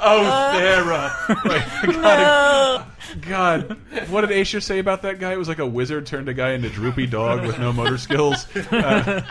[0.00, 1.14] oh, Sarah.
[1.44, 2.86] Like, God,
[3.22, 3.76] God,
[4.10, 5.32] what did Aisha say about that guy?
[5.32, 8.46] It was like a wizard turned a guy into droopy dog with no motor skills.
[8.70, 9.22] Uh,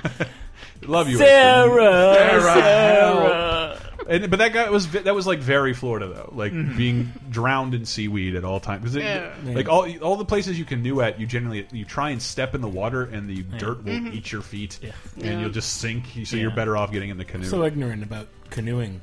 [0.86, 1.26] love you, Aisha.
[1.26, 3.80] Sarah, Sarah, Sarah.
[4.10, 6.78] And, but that guy was that was like very Florida though, like Mm-hmm.
[6.78, 8.84] being drowned in seaweed at all times.
[8.86, 9.34] 'Cause it- Yeah.
[9.44, 12.62] Like all all the places you canoe at, you generally you try and step in
[12.62, 14.14] the water, and the dirt will Mm-hmm.
[14.14, 14.94] eat your feet, and
[15.26, 15.40] Yeah.
[15.42, 16.06] you'll just sink.
[16.24, 16.44] So Yeah.
[16.44, 17.46] you're better off getting in the canoe.
[17.48, 19.02] so ignorant about canoeing.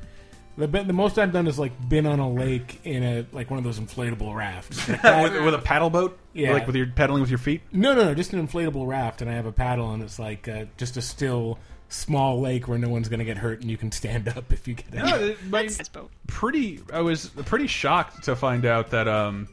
[0.56, 3.50] The, be- the most I've done is like been on a lake in a like
[3.50, 4.88] one of those inflatable rafts.
[4.88, 6.52] Like that- with, with a paddle boat, Yeah.
[6.52, 7.62] like with your paddling with your feet.
[7.72, 10.46] no, no, no, just an inflatable raft, and I have a paddle, and it's like
[10.48, 13.76] uh, just a still small lake where no one's going to get hurt, and you
[13.76, 15.06] can stand up if you get out.
[15.06, 15.90] No, it- my- That's
[16.28, 16.80] pretty.
[16.92, 19.48] I was pretty shocked to find out that um,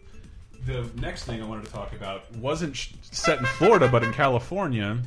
[0.68, 5.00] the next thing I wanted to talk about wasn't set in Florida, but in California.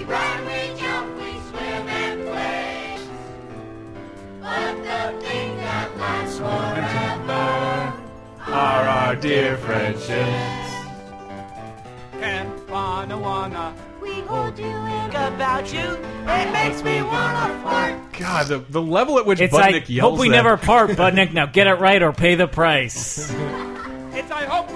[6.04, 10.70] Thing lasts forever Are our dear friendships.
[12.20, 15.04] Can't wanna wanna we hold you in.
[15.14, 15.80] about you.
[15.80, 17.94] It makes me wanna fart.
[18.18, 20.90] God, the, the level at which It's Budnick like, yells hope we that- never part,
[21.00, 21.32] Budnick.
[21.32, 23.32] Now get it right or pay the price.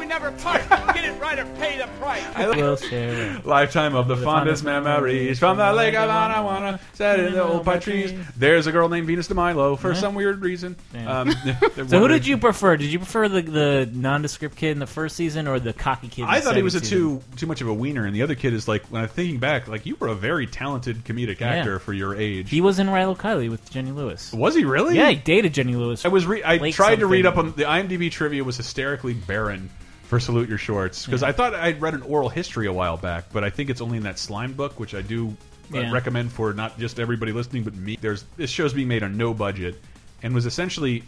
[0.08, 0.68] never part.
[0.94, 2.24] Get it right or pay the price.
[2.56, 3.40] Will Sarah.
[3.44, 7.64] Lifetime of the, fondest fondest memories from the lake of Anawanna, set in the old
[7.64, 8.12] pine trees.
[8.36, 10.76] There's a girl named Venus de Milo for some weird reason.
[11.06, 11.30] Um,
[11.88, 12.76] So who did you prefer?
[12.76, 16.22] Did you prefer the, the nondescript kid in the first season or the cocky kid?
[16.22, 16.98] In I the thought he was a season?
[16.98, 18.86] too too much of a wiener, and the other kid is like.
[18.86, 21.48] When I'm thinking back, like you were a very talented comedic Yeah.
[21.48, 22.48] actor for your age.
[22.50, 24.32] He was in Rilo Kiley with Jenny Lewis.
[24.32, 24.96] was he really?
[24.96, 26.04] Yeah, he dated Jenny Lewis.
[26.04, 26.26] I was.
[26.26, 29.70] Re I Lake tried to read up on the IMDb trivia was hysterically barren
[30.08, 33.26] for Salute Your Shorts because I thought I'd read an oral history a while back,
[33.30, 35.36] but I think it's only in that slime book, which I do
[35.72, 35.92] uh, Yeah.
[35.92, 37.98] recommend for not just everybody listening, but me.
[38.00, 39.80] There's this show's being made on no budget
[40.22, 41.04] and was essentially.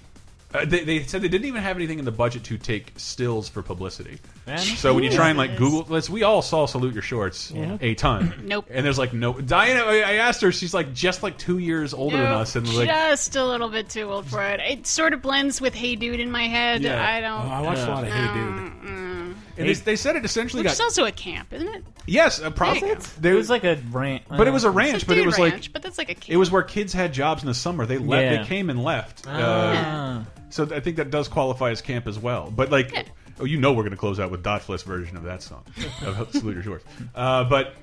[0.52, 3.48] Uh, they, they said they didn't even have anything in the budget to take stills
[3.48, 4.18] for publicity.
[4.50, 4.58] Man.
[4.58, 7.94] So when you try and like Google, let's we all saw Salute Your Shorts a
[7.94, 8.34] ton.
[8.44, 8.66] Nope.
[8.70, 9.80] And there's like no Diana.
[9.80, 12.88] I I asked her, she's like just like two years older than us, and like
[12.88, 14.60] just a little bit too old for it.
[14.60, 16.82] It sort of blends with Hey Dude in my head.
[16.82, 17.00] Yeah.
[17.04, 17.50] I Oh, don't.
[17.52, 18.72] I watched a lot of Hey Dude.
[18.90, 21.84] Mm, and they, they said it essentially which got is also a camp, isn't it?
[22.06, 22.80] Yes, a problem.
[22.80, 23.28] There you go.
[23.30, 24.22] It was like a rant.
[24.28, 25.02] but it was a It's ranch.
[25.02, 26.30] a But it dude was ranch, like but that's like a camp.
[26.30, 27.84] it was where kids had jobs in the summer.
[27.86, 28.22] They left.
[28.22, 28.42] Yeah.
[28.42, 29.26] They came and left.
[29.26, 30.26] Uh, Ah.
[30.48, 32.50] so I think that does qualify as camp as well.
[32.50, 33.02] But like, Yeah.
[33.40, 35.64] Oh, you know, we're going to close out with Dot Flit's version of that song
[36.04, 36.84] of Salute Your Shorts.
[37.14, 37.74] Uh, but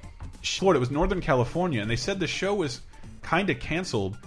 [0.44, 2.82] Florida, it was Northern California, and they said the show was
[3.22, 4.18] kind of canceled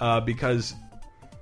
[0.00, 0.74] uh, because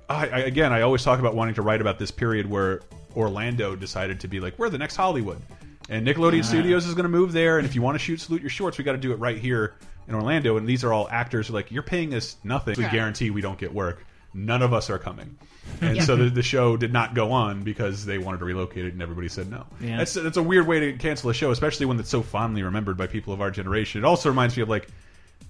[0.09, 2.81] I, I, again, I always talk about wanting to write about this period where
[3.15, 5.41] Orlando decided to be like, we're the next Hollywood.
[5.87, 7.57] And Nickelodeon Studios is going to move there.
[7.59, 9.37] And if you want to shoot Salute Your Shorts, we got to do it right
[9.37, 9.75] here
[10.07, 10.57] in Orlando.
[10.57, 12.75] And these are all actors who are like, you're paying us nothing.
[12.77, 14.03] We guarantee we don't get work.
[14.33, 15.37] None of us are coming.
[15.81, 16.03] And Yeah.
[16.03, 19.01] so the, the show did not go on because they wanted to relocate it and
[19.01, 19.65] everybody said no.
[19.81, 19.97] Yeah.
[19.97, 22.97] That's, that's a weird way to cancel a show, especially one that's so fondly remembered
[22.97, 24.01] by people of our generation.
[24.03, 24.87] It also reminds me of like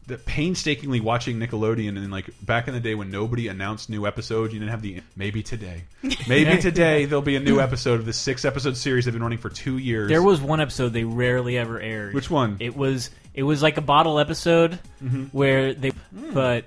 [0.08, 4.54] the painstakingly watching Nickelodeon and like back in the day when nobody announced new episodes,
[4.54, 5.84] you didn't have the maybe today,
[6.28, 9.40] maybe today there'll be a new episode of this six episode series they've been running
[9.40, 10.10] for two years.
[10.10, 12.14] There was one episode they rarely ever aired.
[12.14, 12.58] Which one?
[12.60, 15.24] It was it was like a bottle episode Mm-hmm.
[15.26, 16.34] where they Hmm.
[16.34, 16.66] but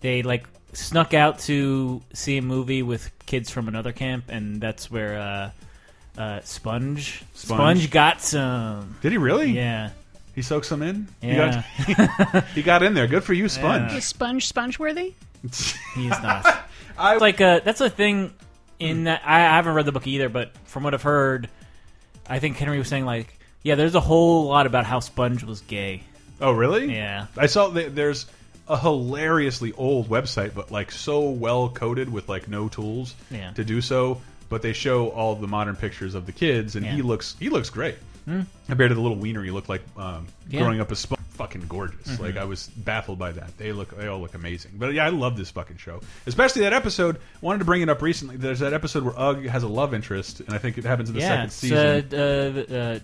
[0.00, 4.90] they like snuck out to see a movie with kids from another camp and that's
[4.90, 5.50] where uh
[6.20, 7.90] uh Sponge Sponge.
[7.90, 8.96] got some.
[9.02, 9.50] Did he really?
[9.50, 9.90] Yeah.
[10.34, 11.08] He soaked some in.
[11.20, 11.62] Yeah.
[11.62, 13.06] He got, he got in there.
[13.06, 13.92] Good for you, Sponge.
[13.92, 15.14] Was Sponge Sponge worthy?
[15.94, 16.46] He's not.
[16.98, 18.32] I It's like a that's a thing
[18.78, 21.48] in that I, I haven't read the book either, but from what I've heard,
[22.28, 25.60] I think Henry was saying like, yeah, there's a whole lot about how Sponge was
[25.62, 26.02] gay.
[26.40, 26.94] oh really?
[26.94, 27.26] Yeah.
[27.36, 28.26] I saw that there's
[28.68, 33.50] a hilariously old website, but like so well coded with like no tools Yeah.
[33.52, 34.20] to do so.
[34.48, 37.02] But they show all the modern pictures of the kids, and he Yeah.
[37.02, 37.08] Hmm.
[37.08, 37.96] looks he looks great
[38.68, 40.60] compared to the little wiener he looked like um, Yeah.
[40.60, 42.20] Growing up as Sp fucking gorgeous.
[42.20, 43.56] Like I was baffled by that.
[43.58, 44.72] They look they all look amazing.
[44.76, 47.16] But yeah, I love this fucking show, especially that episode.
[47.40, 48.36] Wanted to bring it up recently.
[48.36, 51.14] There's that episode where Ugg has a love interest, and I think it happens in
[51.16, 52.08] the second season.
[52.12, 52.98] uh, uh, uh,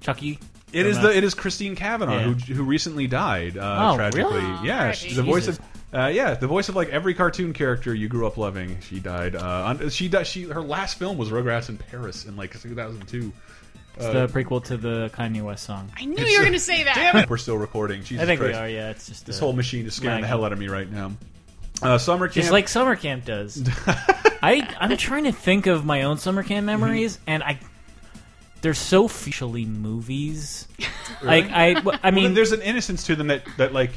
[0.00, 0.38] Chucky.
[0.72, 2.22] It is uh, the it is Christine Cavanaugh Yeah.
[2.32, 4.40] who who recently died uh, Oh, tragically.
[4.40, 4.66] really?
[4.66, 4.96] Yeah, Right.
[4.96, 5.58] she, the voice Jesus.
[5.58, 5.64] of
[6.00, 8.78] uh, yeah the voice of like every cartoon character you grew up loving.
[8.80, 9.36] She died.
[9.36, 10.26] Uh, on, she died.
[10.26, 13.32] She her last film was Rugrats in Paris in like 2002.
[13.94, 15.92] It's the prequel to the Kanye West song.
[15.98, 16.94] I knew you were going to say that.
[16.94, 18.02] Damn it, we're still recording.
[18.02, 18.54] Jesus I think Christ.
[18.54, 18.68] we are.
[18.68, 20.90] Yeah, it's just This uh, whole machine is scaring the hell out of me right
[20.90, 21.12] now.
[21.82, 22.34] Uh, summer camp.
[22.36, 23.62] just like summer camp does.
[24.42, 27.58] I I'm trying to think of my own summer camp memories, and I
[28.62, 30.66] they're so officially movies
[31.22, 33.90] Like I, w- I Well, mean, then there's an innocence to them that that like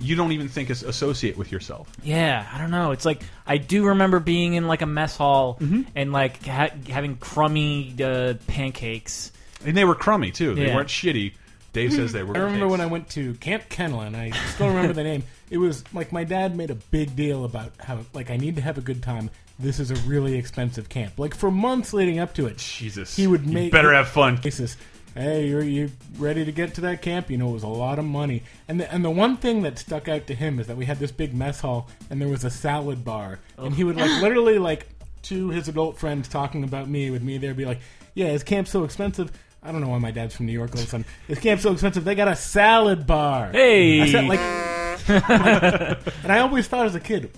[0.00, 1.90] you don't even think is associate with yourself.
[2.04, 2.90] Yeah, I don't know.
[2.92, 5.82] It's like I do remember being in like a mess hall Mm-hmm.
[5.96, 9.32] and like ha having crummy uh, pancakes.
[9.64, 10.54] And they were crummy too.
[10.54, 11.32] They weren't shitty.
[11.72, 12.34] Dave says they were.
[12.36, 12.70] I remember cakes.
[12.72, 14.14] when I went to Camp Kenlin.
[14.14, 15.22] I still remember the name.
[15.50, 18.62] It was like my dad made a big deal about how like I need to
[18.62, 19.30] have a good time.
[19.58, 21.18] This is a really expensive camp.
[21.18, 24.36] Like for months leading up to it, Jesus, he would you make better have fun.
[24.36, 24.76] Basis.
[25.14, 27.28] Hey, you're you ready to get to that camp?
[27.28, 28.44] You know, it was a lot of money.
[28.68, 31.00] And the, and the one thing that stuck out to him is that we had
[31.00, 34.20] this big mess hall and there was a salad bar, and he would like oh.
[34.22, 34.86] literally like
[35.22, 37.80] to his adult friends talking about me with me there be like,
[38.14, 39.32] yeah, his camp's so expensive.
[39.60, 41.06] I don't know why my dad's from New York all of a sudden.
[41.26, 42.04] His camp's so expensive.
[42.04, 43.50] They got a salad bar.
[43.50, 44.00] Hey!
[44.00, 44.38] I said like,
[46.22, 47.32] and I always thought as a kid,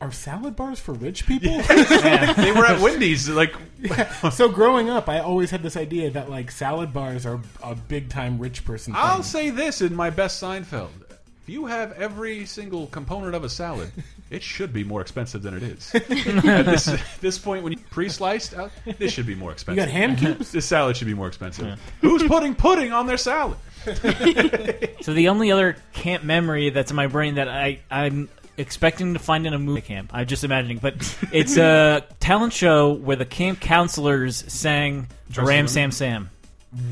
[0.00, 1.58] are salad bars for rich people?
[1.68, 3.28] they were at Wendy's.
[3.28, 3.54] Like
[4.32, 8.08] so growing up, I always had this idea that like salad bars are a big
[8.08, 8.92] time rich person.
[8.92, 9.02] Thing.
[9.02, 10.90] I'll say this in my best Seinfeld:
[11.44, 13.92] if you have every single component of a salad,
[14.30, 15.94] it should be more expensive than it is.
[15.94, 16.84] At this,
[17.20, 19.82] this point, when you pre-sliced, out, this should be more expensive.
[19.82, 20.52] You got ham cubes?
[20.52, 21.78] This salad should be more expensive.
[22.00, 23.58] Who's putting pudding on their salad?
[25.02, 29.18] So the only other camp memory that's in my brain that I I'm expecting to
[29.18, 30.10] find in a movie camp.
[30.12, 30.94] I'm just imagining, but
[31.32, 35.68] it's a talent show where the camp counselors sang Trust Ram.
[35.68, 36.30] Sam Sam.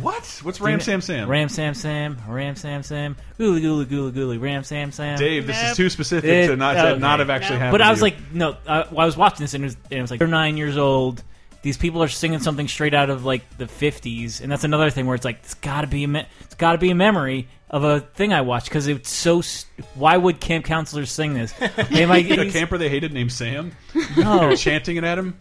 [0.01, 0.41] What?
[0.45, 1.29] What's Ram Sam Sam?
[1.29, 5.19] Ram Sam Sam, Ram Sam Sam, gooly gooly gooly gooly, Ram Sam Sam.
[5.19, 7.01] Dave, this is too specific It- to not to okay.
[7.01, 7.65] not have actually No.
[7.65, 7.73] happened.
[7.73, 8.03] But to I was you.
[8.05, 10.19] like, no, uh, well, I was watching this and it was, and it was like
[10.21, 11.25] they're nine years old.
[11.63, 15.07] These people are singing something straight out of like the '50s, and that's another thing
[15.07, 17.49] where it's like it's got to be a me- it's got to be a memory
[17.71, 19.41] of a thing I watched because it's so.
[19.41, 21.55] St- why would camp counselors sing this?
[21.91, 23.73] They might a camper they hated named Sam.
[24.17, 25.39] no, chanting it at him.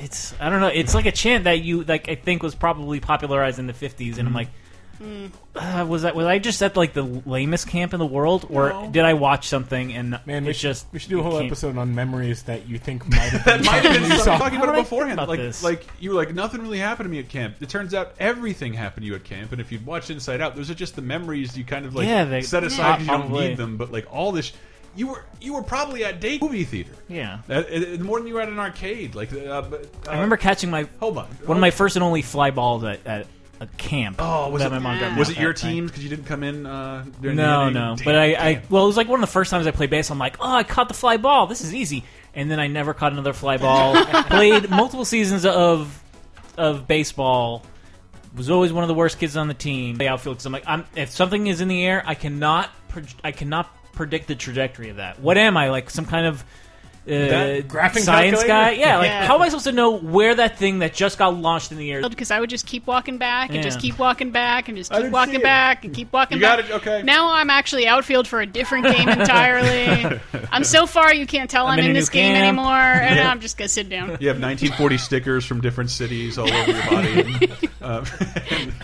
[0.00, 0.68] it's I don't know.
[0.68, 2.08] It's like a chant that you like.
[2.08, 4.36] I think was probably popularized in the '50s, and I'm mm-hmm.
[4.36, 4.48] like.
[5.56, 8.70] Uh, was that was I just at like the lamest camp in the world, or
[8.70, 8.90] No.
[8.90, 11.38] did I watch something and Man, we it's should, just we should do a whole
[11.38, 13.62] came- episode on memories that you think might have been.
[13.62, 14.38] That might have been you something saw.
[14.38, 15.12] talking How about did I it beforehand.
[15.20, 15.62] about like, this?
[15.62, 17.56] like you were like nothing really happened to me at camp.
[17.60, 20.56] It turns out everything happened to you at camp, and if you'd watched Inside Out,
[20.56, 22.78] those are just the memories you kind of like Yeah, they- set aside.
[22.78, 22.92] Yeah.
[22.96, 23.48] 'cause you don't Probably.
[23.48, 24.52] need them, but like all this,
[24.96, 26.92] you were you were probably at date movie theater.
[27.08, 27.38] Yeah.
[27.48, 29.14] Uh, uh, more than you were at an arcade.
[29.14, 31.26] Like, uh, but, uh, I remember catching my Hold on.
[31.46, 33.26] one of my first and only fly balls at, at
[33.64, 34.16] a camp.
[34.18, 36.26] Oh, was that it my mom dropped me Was it your team because you didn't
[36.26, 36.64] come in?
[36.66, 37.96] Uh, during No, the no.
[37.96, 38.62] Damn, But I, I, damn.
[38.70, 40.14] well, it was like one of the first times I played baseball.
[40.14, 41.46] I'm like, oh, I caught the fly ball.
[41.46, 42.04] This is easy.
[42.34, 43.94] And then I never caught another fly ball.
[44.24, 46.02] Played multiple seasons of
[46.58, 47.62] of baseball.
[48.36, 49.96] Was always one of the worst kids on the team.
[49.96, 50.36] The outfield.
[50.36, 53.70] Because I'm like, I'm, if something is in the air, I cannot, pro- I cannot
[53.92, 55.20] predict the trajectory of that.
[55.20, 55.90] What am I like?
[55.90, 56.44] Some kind of
[57.06, 57.10] uh,
[57.68, 58.46] graphing science calculator?
[58.48, 58.70] guy?
[58.72, 58.98] Yeah.
[58.98, 59.26] Like, Yeah.
[59.26, 61.90] how am I supposed to know where that thing that just got launched in the
[61.92, 62.08] air?
[62.08, 63.82] because I would just keep walking back and just Yeah.
[63.90, 65.42] keep walking back and just I keep didn't see walking it.
[65.42, 66.70] back and keep walking You got back.
[66.70, 66.72] it?
[66.74, 67.02] Okay.
[67.02, 70.20] Now I'm actually outfield for a different game entirely.
[70.52, 72.46] I'm so far you can't tell I'm, in in, a new this game camp.
[72.46, 74.16] anymore, and I'm just gonna sit down.
[74.20, 77.20] You have 1940 stickers from different cities all over your body.
[77.20, 78.04] And, uh,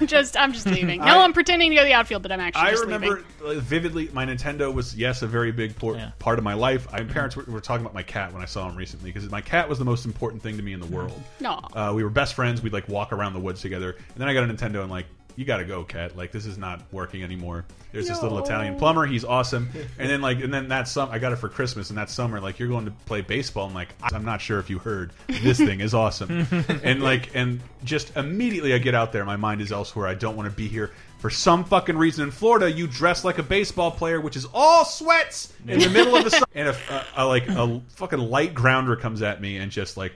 [0.07, 1.01] just I'm just leaving.
[1.11, 3.23] No, I- I'm pretending to go to the outfield, but I'm actually I just remember
[3.41, 3.59] leaving.
[3.59, 4.09] uh, vividly.
[4.12, 6.11] My Nintendo was yes a very big por- Yeah.
[6.18, 6.91] part of my life.
[6.93, 9.41] My parents were, were talking about my cat when I saw him recently because my
[9.41, 11.19] cat was the most important thing to me in the world.
[11.39, 11.61] No.
[11.73, 12.61] Uh, we were best friends.
[12.61, 13.91] We'd like walk around the woods together.
[13.93, 15.07] And then I got a Nintendo and like,
[15.37, 16.17] you got to go, cat.
[16.17, 17.65] Like this is not working anymore.
[17.93, 19.07] There's this little Italian plumber.
[19.07, 19.71] He's awesome.
[19.99, 21.89] And then like, and then that summer, I got it for Christmas.
[21.91, 23.67] And that summer, like, you're going to play baseball.
[23.67, 25.13] I'm like, I'm not sure if you heard.
[25.29, 26.47] This thing is awesome.
[26.83, 29.25] and like, and just immediately I get out there.
[29.25, 30.09] My mind is elsewhere.
[30.09, 30.91] I don't want to be here.
[31.21, 34.87] For some fucking reason in Florida, you dress like a baseball player, which is all
[34.87, 36.45] sweats in the middle of the sun.
[36.55, 40.14] And a, a, a like a fucking light grounder comes at me and just like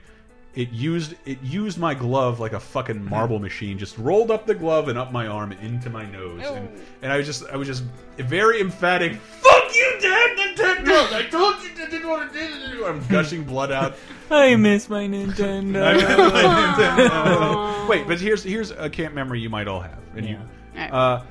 [0.55, 3.77] it used it used my glove like a fucking marble machine.
[3.77, 6.41] Just rolled up the glove and up my arm and into my nose.
[6.43, 6.69] And,
[7.03, 7.83] and I was just I was just
[8.17, 9.13] very emphatic.
[9.13, 11.13] Fuck you, Dad, Nintendo!
[11.13, 12.83] I told you I didn't want to do this.
[12.83, 13.95] I'm gushing blood out.
[14.31, 15.83] I miss my Nintendo.
[15.85, 17.87] I remember my Nintendo.
[17.89, 19.99] Wait, but here's here's a camp memory you might all have.
[20.15, 20.39] And you,
[20.75, 20.91] Alright.
[20.93, 21.23] uh,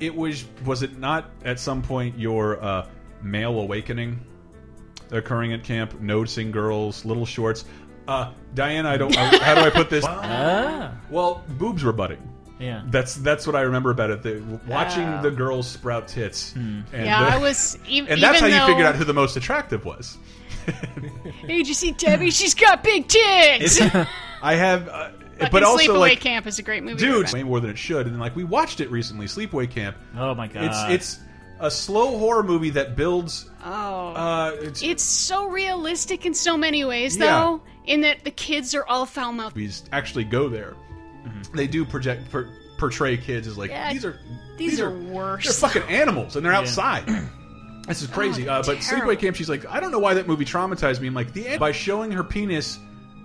[0.00, 2.86] it was was it not at some point your uh,
[3.22, 4.20] male awakening
[5.10, 7.64] occurring at camp, noticing girls, little shorts?
[8.08, 9.14] Uh, Diane, I don't.
[9.14, 10.04] how do I put this?
[10.08, 12.22] ah, Well, boobs were budding.
[12.60, 12.82] yeah.
[12.86, 14.22] That's that's what I remember about it.
[14.22, 15.22] The, watching Oh.
[15.22, 18.66] the girls sprout tits, and, Yeah, uh, I was e and that's how even you
[18.66, 20.18] figured out who the most attractive was.
[20.66, 22.30] Hey, did you see Debbie?
[22.30, 23.80] She's got big tits.
[24.42, 26.98] I have, uh, Fucking but also Sleepaway like Camp is a great movie.
[26.98, 28.06] dude, to way more than it should.
[28.06, 29.96] And like we watched it recently, Sleepaway Camp.
[30.16, 30.64] Oh my god.
[30.64, 30.78] It's
[31.16, 31.18] it's
[31.60, 33.48] a slow horror movie that builds.
[33.64, 34.08] Oh.
[34.14, 37.26] Uh, it's, It's so realistic in so many ways, Yeah.
[37.26, 37.62] though.
[37.86, 39.56] In that the kids are all foul mouthed.
[39.56, 40.74] movies actually go there.
[41.54, 42.30] They do project.
[42.30, 44.18] Per, portray kids as like Yeah, these are
[44.58, 45.44] these are worse.
[45.44, 47.04] they're fucking animals and they're outside.
[47.86, 48.48] This is crazy.
[48.48, 49.12] Oh, uh, but terrible.
[49.14, 51.06] Sleepaway Camp, she's like, I don't know why that movie traumatized me.
[51.06, 52.80] I'm like, the by showing her penis,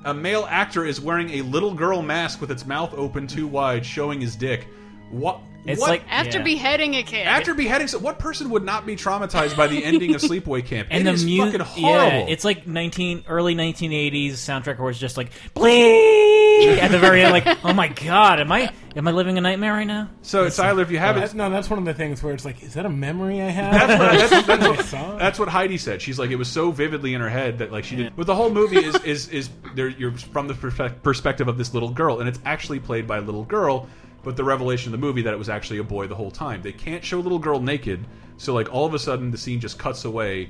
[0.05, 3.85] a male actor is wearing a little girl mask with its mouth open too wide,
[3.85, 4.67] showing his dick.
[5.09, 5.39] What?
[5.63, 5.89] It's what?
[5.91, 6.43] like After yeah.
[6.43, 7.27] beheading a kid.
[7.27, 10.87] after beheading, so what person would not be traumatized by the ending of Sleepaway Camp?
[10.89, 12.17] and It the music, fucking horrible.
[12.19, 16.40] yeah, it's like nineteen early nineteen eighties soundtrack where it's just like bleep
[16.81, 17.31] at the very end.
[17.31, 20.09] Like, oh my god, am I am I living a nightmare right now?
[20.21, 22.61] so Tyler, if you haven't That's, no, that's one of the things where it's like,
[22.63, 23.87] is that a memory I have?
[23.87, 25.17] That's what, that's, that's, what, saw?
[25.17, 26.01] that's what Heidi said.
[26.01, 28.15] She's like, it was so vividly in her head that like she did.
[28.15, 29.89] But the whole movie is is is there.
[29.89, 33.21] You're from the perspe- perspective of this little girl, and it's actually played by a
[33.21, 33.87] little girl.
[34.23, 36.61] But the revelation of the movie that it was actually a boy the whole time.
[36.61, 38.05] They can't show a little girl naked,
[38.37, 40.49] so like all of a sudden the scene just cuts away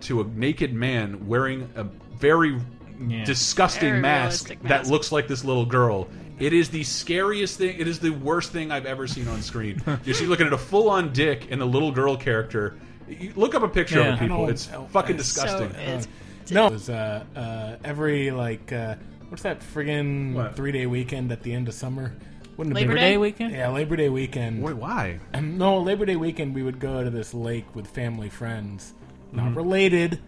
[0.00, 1.84] to a naked man wearing a
[2.16, 2.60] very
[3.00, 3.24] Yeah.
[3.24, 4.90] disgusting Very mask, realistic that mask.
[4.90, 6.08] looks like this little girl.
[6.38, 7.78] It is the scariest thing.
[7.78, 9.82] It is the worst thing I've ever seen on screen.
[10.04, 12.78] You're see- looking at a full-on dick and the little girl character.
[13.08, 14.08] You look up a picture Yeah.
[14.08, 14.36] of it, people.
[14.36, 14.48] I know.
[14.48, 15.70] It's fucking It's so disgusting.
[15.80, 16.08] it's
[16.52, 18.94] No, it was uh, uh, every like uh,
[19.28, 20.56] what's that friggin' What?
[20.56, 22.14] three day weekend at the end of summer?
[22.56, 23.10] Wouldn't it Labor be Day?
[23.12, 23.52] Day weekend.
[23.52, 24.62] Yeah, Labor Day weekend.
[24.62, 25.20] Wait, why?
[25.34, 28.94] Um, no, Labor Day weekend we would go to this lake with family friends,
[29.32, 29.56] not Mm-hmm.
[29.56, 30.20] related,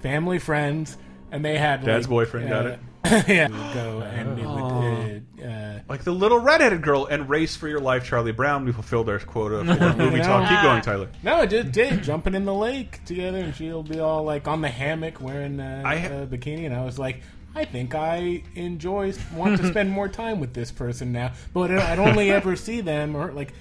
[0.00, 0.96] family friends,
[1.30, 2.80] and they had Dad's like, boyfriend, got uh, it.
[3.28, 5.44] yeah, would go and it would.
[5.44, 8.64] Uh, uh, Like the little redheaded girl and Race for Your Life, Charlie Brown.
[8.64, 10.48] We fulfilled our quota for movie You talk.
[10.48, 11.08] Keep going, Tyler.
[11.22, 14.62] no, it just did jumping in the lake together, and she'll be all like on
[14.62, 17.22] the hammock wearing uh, I ha- a bikini, and I was like.
[17.56, 22.00] I think I enjoy want to spend more time with this person now, but I'd
[22.00, 23.52] only ever see them or like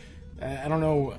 [0.42, 1.14] uh, I don't know.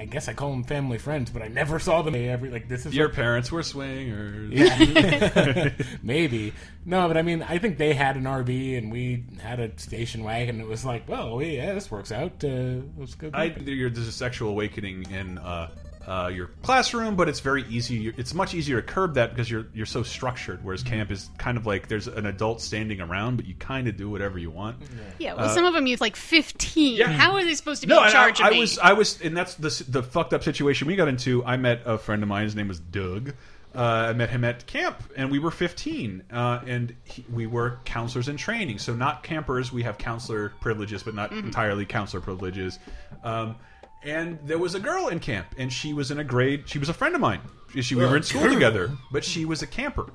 [0.00, 2.86] I guess I call them family friends, but I never saw them every like this
[2.86, 4.50] is Your what- parents were swingers.
[6.02, 6.54] Maybe.
[6.86, 10.24] No, but I mean, I think they had an RV and we had a station
[10.24, 10.58] wagon.
[10.58, 12.42] It was like, well, yeah, this works out.
[12.42, 13.30] Uh, let's go.
[13.34, 15.68] I, there's a sexual awakening in uh,
[16.06, 18.08] uh, your classroom, but it's very easy.
[18.16, 20.64] It's much easier to curb that because you're you're so structured.
[20.64, 23.96] Whereas camp is kind of like there's an adult standing around, but you kind of
[23.96, 24.76] do whatever you want.
[25.18, 25.34] yeah.
[25.34, 26.96] Well, some of them use like fifteen.
[26.96, 27.08] yeah.
[27.08, 28.60] How are they supposed to be No, in charge I, of I me?
[28.60, 31.44] was I was, and that's the the fucked up situation we got into.
[31.44, 32.44] I met a friend of mine.
[32.44, 33.34] His name was Doug.
[33.72, 37.78] Uh, I met him at camp, and we were 15, uh, and he, we were
[37.84, 38.78] counselors in training.
[38.80, 39.70] So not campers.
[39.72, 42.80] We have counselor privileges, but not entirely counselor privileges.
[43.22, 43.54] Um,
[44.02, 46.64] and there was a girl in camp, and she was in a grade.
[46.66, 47.40] She was a friend of mine.
[47.80, 50.10] She, we were in school together, but she was a camper.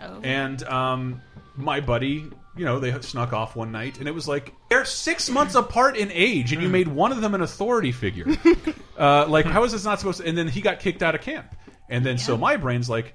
[0.00, 0.20] Oh.
[0.22, 1.22] And um,
[1.54, 5.28] my buddy, you know, they snuck off one night, and it was like they're six
[5.28, 8.26] months apart in age, and you made one of them an authority figure.
[8.98, 10.26] uh, like, how is this not supposed to?
[10.26, 11.54] And then he got kicked out of camp,
[11.88, 13.14] and then so my brain's like,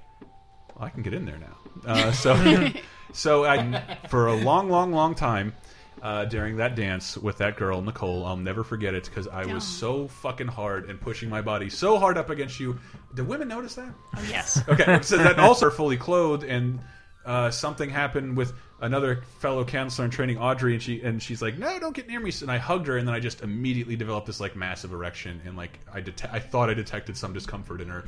[0.74, 1.58] well, I can get in there now.
[1.86, 2.70] Uh, so,
[3.12, 5.54] so I, for a long, long, long time.
[6.02, 9.62] Uh, during that dance with that girl Nicole, I'll never forget it because I was
[9.64, 12.76] so fucking hard and pushing my body so hard up against you.
[13.14, 13.94] Did women notice that?
[14.16, 14.60] Oh, yes.
[14.68, 16.80] Okay, so that also are fully clothed, and
[17.24, 21.56] uh, something happened with another fellow counselor in training, Audrey, and she and she's like,
[21.56, 24.26] "No, don't get near me." And I hugged her, and then I just immediately developed
[24.26, 27.86] this like massive erection, and like I det I thought I detected some discomfort in
[27.88, 28.04] her.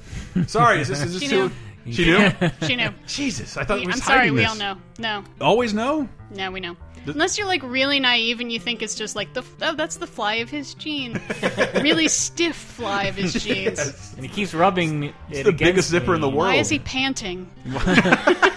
[0.48, 1.52] Sorry, is this is this She too?
[1.84, 1.92] knew.
[1.92, 2.30] She knew.
[2.66, 2.90] She knew.
[3.06, 4.30] Jesus, I thought it was I'm sorry.
[4.32, 4.50] We this.
[4.50, 4.76] all know.
[4.98, 5.22] No.
[5.40, 6.08] Always know.
[6.32, 6.76] No, we know.
[7.06, 10.06] Unless you're like really naive and you think it's just like the oh that's the
[10.06, 11.20] fly of his gene,
[11.74, 14.14] really stiff fly of his jeans.
[14.16, 16.48] And he keeps rubbing it the biggest against zipper in the world.
[16.48, 17.50] Why is he panting?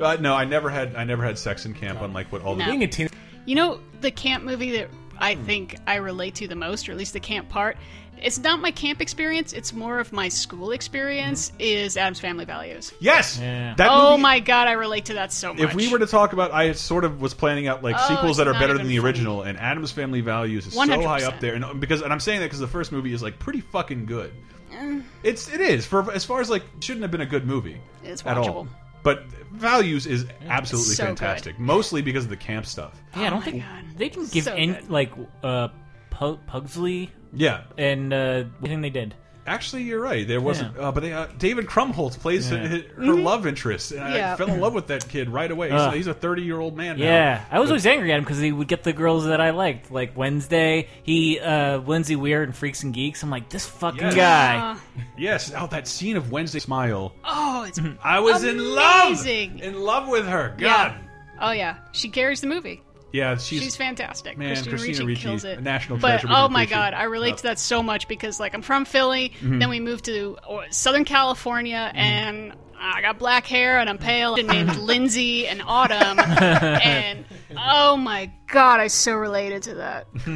[0.00, 2.64] Uh, no, I never had I never had sex in camp, unlike what all the
[2.64, 3.08] Being a teen,
[3.44, 4.88] You know the camp movie that
[5.18, 7.76] I think I relate to the most, or at least the camp part.
[8.22, 9.52] It's not my camp experience.
[9.52, 11.52] It's more of my school experience.
[11.58, 12.92] Is Addams Family Values?
[13.00, 13.38] yes.
[13.40, 13.74] Yeah.
[13.76, 15.62] That Oh movie- my god, I relate to that so much.
[15.62, 18.30] If we were to talk about, I sort of was planning out like Oh, sequels
[18.30, 19.06] it's that are not better even than the funny.
[19.08, 21.04] original, and Addams Family Values is so 100%.
[21.04, 23.38] high up there, and because and I'm saying that because the first movie is like
[23.38, 24.32] pretty fucking good.
[24.72, 25.00] Eh.
[25.22, 28.24] It's it is for as far as like shouldn't have been a good movie It's
[28.24, 28.44] at all.
[28.64, 28.68] watchable.
[29.02, 32.92] But Values is absolutely so fantastic, mostly because of the camp stuff.
[33.16, 33.84] Yeah, I don't my think God.
[33.96, 34.90] they can give So any good.
[34.90, 35.10] like
[35.42, 35.68] uh,
[36.10, 39.14] Pu- Pugsley Yeah, and uh, everything they did.
[39.46, 40.28] actually, you're right.
[40.28, 40.82] There wasn't, Yeah.
[40.88, 42.58] uh, but they, uh, David Krumholtz plays Yeah.
[42.68, 44.14] her, her love interest, and I Mm-hmm.
[44.16, 44.36] Yeah.
[44.36, 45.70] fell in love with that kid right away.
[45.70, 45.94] He's, Ugh.
[45.94, 46.98] he's a 30 year old man.
[46.98, 47.04] now.
[47.04, 49.40] Yeah, I was But- always angry at him because he would get the girls that
[49.40, 50.86] I liked, like Wednesday.
[51.02, 53.22] He, uh, Lindsay Weir and Freaks and Geeks.
[53.24, 54.14] I'm like, this fucking Yes.
[54.14, 54.56] guy.
[54.72, 54.76] Uh,
[55.18, 57.12] Yes, oh, that scene of Wednesday smile.
[57.24, 59.58] oh, it's I was in love, Amazing.
[59.60, 60.54] in love with her.
[60.58, 60.98] God, yeah.
[61.40, 62.82] Oh yeah, she carries the movie.
[63.12, 64.38] Yeah, she's, She's fantastic.
[64.38, 65.58] Man, Christina, Christina Ricci, kills it.
[65.58, 67.36] a national but treasure we oh my god, I relate Love.
[67.38, 69.58] to that so much because like I'm from Philly, Mm-hmm.
[69.58, 70.36] then we moved to
[70.70, 76.18] Southern California, and I got black hair and I'm pale and named Lindsay and Autumn,
[76.42, 77.24] and
[77.56, 80.06] oh my God, I so related to that.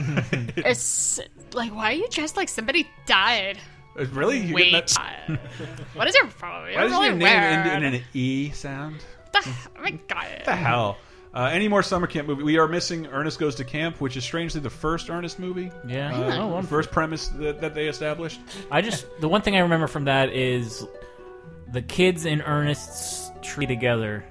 [0.56, 1.20] it's
[1.52, 3.58] like, why are you dressed like somebody died?
[3.98, 4.40] Uh, Really?
[4.40, 5.38] You Wait, that-
[5.94, 6.74] what is your problem?
[6.74, 9.04] Why does really your name end in an E sound?
[9.32, 9.48] The-
[9.78, 10.26] oh my God.
[10.30, 10.98] What the hell?
[11.34, 12.44] Uh, any more summer camp movie?
[12.44, 15.72] We are missing Ernest Goes to Camp, which is strangely the first Ernest movie.
[15.86, 16.14] Yeah.
[16.16, 18.40] Uh, Oh, one first premise that, that they established.
[18.70, 20.86] I just the one thing I remember from that is
[21.72, 24.24] the kids in Ernest's tree together.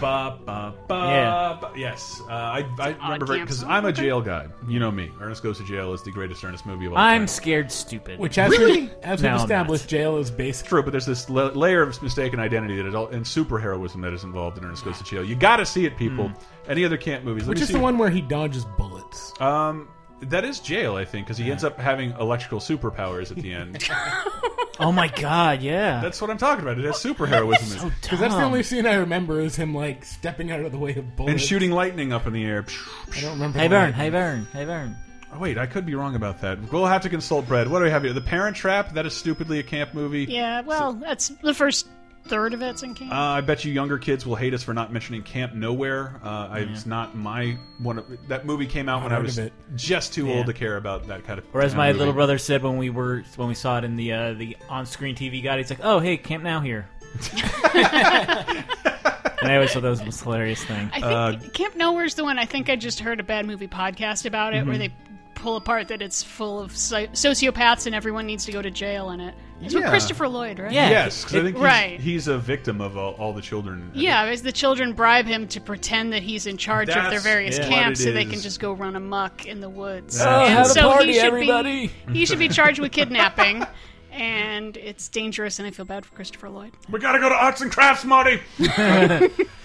[0.00, 1.58] Ba, ba, ba, Yeah.
[1.60, 1.72] ba.
[1.76, 4.46] Yes, uh, I, I remember because I'm a jail guy.
[4.68, 5.10] You know me.
[5.20, 8.18] Ernest Goes to Jail is the greatest Ernest movie of all I'm scared stupid.
[8.20, 8.82] Which, as, Really?
[8.82, 9.90] we, as No, we've I'm established, not.
[9.90, 10.66] jail is based.
[10.66, 14.12] True, but there's this la layer of mistaken identity that is all, and superheroism that
[14.12, 15.24] is involved in Ernest Goes to Jail.
[15.24, 16.30] You got to see it, people.
[16.68, 17.42] Any other camp movies?
[17.44, 17.74] Let Which me is see.
[17.74, 19.32] the one where he dodges bullets.
[19.40, 19.88] Um,
[20.22, 23.88] that is jail, I think, because he ends up having electrical superpowers at the end.
[24.80, 26.00] oh my god, yeah.
[26.00, 26.78] That's what I'm talking about.
[26.78, 27.92] It has superheroism in it.
[28.02, 30.94] Because that's the only scene I remember is him like stepping out of the way
[30.94, 31.32] of bullets.
[31.32, 32.64] and shooting lightning up in the air.
[33.16, 33.58] I don't remember.
[33.58, 34.00] Hey the Vern, lightning.
[34.00, 34.96] hey Vern, hey Vern.
[35.34, 36.58] Oh, wait, I could be wrong about that.
[36.70, 37.66] We'll have to consult Brad.
[37.68, 38.12] What do we have here?
[38.12, 38.92] The Parent Trap.
[38.92, 40.26] That is stupidly a camp movie.
[40.28, 41.88] Yeah, well, that's the first
[42.24, 43.12] third of it's in camp.
[43.12, 46.20] Uh, I bet you younger kids will hate us for not mentioning Camp Nowhere.
[46.22, 47.98] Uh, I, It's not my one.
[47.98, 49.38] Of, that movie came out when I was
[49.74, 50.34] just too Yeah.
[50.36, 51.44] old to care about that kind of.
[51.52, 51.98] Or as my movie.
[51.98, 54.86] little brother said when we were when we saw it in the uh, the on
[54.86, 56.88] screen TV guide, he's like, "Oh, hey, Camp Now here."
[57.74, 60.90] and I always thought that was the most hilarious thing.
[60.94, 62.38] I uh, think Camp Nowhere's the one.
[62.38, 64.68] I think I just heard a bad movie podcast about it Mm-hmm.
[64.68, 64.94] where they
[65.42, 69.10] pull apart that it's full of so- sociopaths and everyone needs to go to jail
[69.10, 69.34] in it.
[69.60, 69.90] It's with Yeah.
[69.90, 70.72] Christopher Lloyd, right?
[70.72, 70.88] Yeah.
[70.90, 72.00] Yes, 'cause I think he's, Right.
[72.00, 73.90] he's a victim of all, all the children.
[73.94, 77.22] Yeah, as the children bribe him to pretend that he's in charge of their That's
[77.24, 78.30] various what camps it so they is.
[78.30, 80.20] can just go run amok in the woods.
[80.20, 81.90] Oh, and have a so party, he should everybody.
[82.06, 83.64] Be, he should be charged with kidnapping.
[84.10, 86.72] And it's dangerous, and I feel bad for Christopher Lloyd.
[86.90, 88.40] We gotta go to arts and crafts, Marty.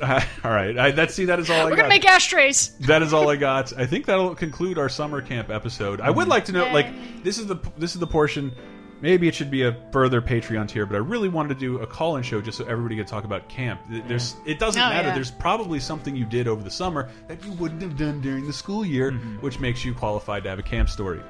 [0.44, 1.24] All right, I, that's see.
[1.26, 1.76] That is all I We're got.
[1.76, 2.68] gonna make ashtrays.
[2.80, 3.72] that is all I got.
[3.78, 6.00] I think that'll conclude our summer camp episode.
[6.00, 6.86] I would like to know, like,
[7.24, 8.52] this is the this is the portion.
[9.00, 11.86] Maybe it should be a further Patreon tier, but I really wanted to do a
[11.86, 13.80] call-in show just so everybody could talk about camp.
[14.08, 15.08] There's, it doesn't Oh, matter.
[15.08, 15.14] yeah.
[15.14, 18.52] There's probably something you did over the summer that you wouldn't have done during the
[18.52, 21.20] school year, which makes you qualified to have a camp story.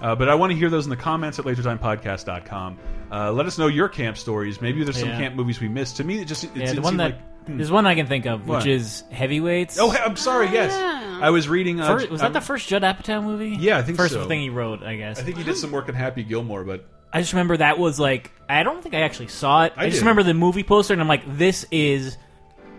[0.00, 2.78] Uh, but I want to hear those in the comments at lasertimepodcast.com.
[3.10, 4.60] Uh, let us know your camp stories.
[4.60, 5.18] Maybe there's some Yeah.
[5.18, 5.96] camp movies we missed.
[5.98, 7.37] To me, it just it yeah, didn't the one that like.
[7.56, 8.58] There's one I can think of, What?
[8.58, 9.78] which is Heavyweights.
[9.80, 10.48] Oh, I'm sorry.
[10.48, 11.18] Yes, yeah.
[11.22, 11.80] I was reading.
[11.80, 13.56] Uh, First- was that I'm- the first Judd Apatow movie?
[13.58, 14.26] Yeah, I think first so.
[14.28, 15.18] thing he wrote, I guess.
[15.18, 17.98] I think he did some work on Happy Gilmore, but I just remember that was
[17.98, 19.72] like I don't think I actually saw it.
[19.76, 20.02] I I, just did.
[20.02, 22.16] remember the movie poster, and I'm like, this is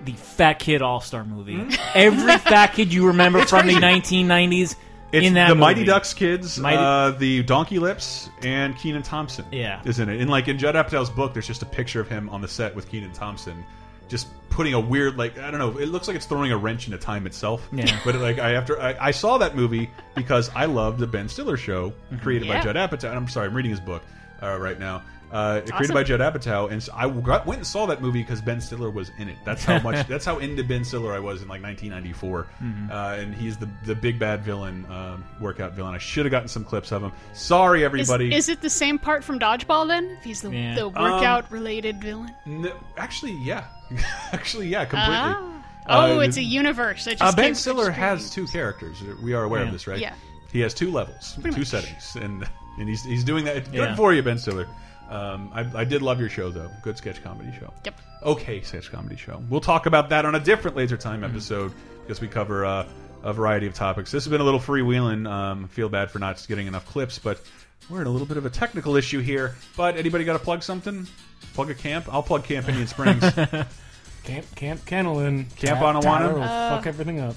[0.06, 1.58] the Fat Kid All Star movie.
[1.58, 1.70] Hmm?
[1.96, 4.76] Every Fat Kid you remember from the 1990s
[5.12, 5.60] it's in that the movie.
[5.62, 9.44] Mighty Ducks kids, Mighty- uh, the Donkey Lips, and Kenan Thompson.
[9.52, 9.82] Yeah.
[9.84, 10.22] is in it.
[10.22, 12.76] And like in Judd Apatow's book, there's just a picture of him on the set
[12.76, 13.66] with Kenan Thompson,
[14.10, 15.78] just putting a weird like I don't know.
[15.78, 17.66] It looks like it's throwing a wrench into time itself.
[17.72, 17.98] Yeah.
[18.06, 21.56] But like I after I, I saw that movie because I loved the Ben Stiller
[21.58, 23.06] show created by Judd Apatow.
[23.10, 24.04] And I'm sorry, I'm reading his book
[24.44, 25.02] uh, right now.
[25.32, 28.42] Uh, created by Judd Apatow, and so I got, went and saw that movie because
[28.42, 29.38] Ben Stiller was in it.
[29.46, 30.08] That's how much.
[30.10, 32.92] that's how into Ben Stiller I was in like 1994, Mm-hmm.
[32.92, 35.94] uh, and he's the the big bad villain, um, workout villain.
[35.94, 37.12] I should have gotten some clips of him.
[37.34, 38.34] Sorry, everybody.
[38.34, 40.06] is it the same part from Dodgeball then?
[40.18, 40.74] If he's the, Yeah.
[40.74, 42.34] the Um, workout related villain?
[42.48, 43.66] No, actually, yeah,
[44.32, 45.16] actually, yeah, completely.
[45.16, 45.46] Ah.
[45.92, 47.08] Oh, Uh, it's a universe.
[47.08, 49.02] It just Uh, Ben Stiller has two characters.
[49.24, 49.68] We are aware Yeah.
[49.68, 50.00] of this, right?
[50.00, 50.14] Yeah.
[50.52, 51.66] He has two levels, two much.
[51.68, 52.48] settings, and
[52.80, 53.66] and he's he's doing that.
[53.72, 53.96] Good Yeah.
[53.96, 54.68] for you, Ben Stiller.
[55.10, 56.70] Um, I, I did love your show, though.
[56.84, 57.74] Good sketch comedy show.
[57.86, 58.00] Yep.
[58.24, 59.42] Okay, sketch comedy show.
[59.50, 61.32] We'll talk about that on a different Laser Time Mm-hmm.
[61.32, 61.74] episode
[62.04, 62.86] because we cover uh,
[63.24, 64.12] a variety of topics.
[64.12, 65.28] This has been a little freewheeling.
[65.28, 67.42] Um, feel bad for not getting enough clips, but
[67.90, 69.56] we're in a little bit of a technical issue here.
[69.76, 71.08] But anybody got to plug something?
[71.54, 72.06] Plug a camp?
[72.12, 73.22] I'll plug Camp Indian Springs.
[74.24, 75.54] Camp Camp Kennelin.
[75.58, 76.02] Camp Ty- Anawanna?
[76.02, 77.36] Tyler will fuck everything up.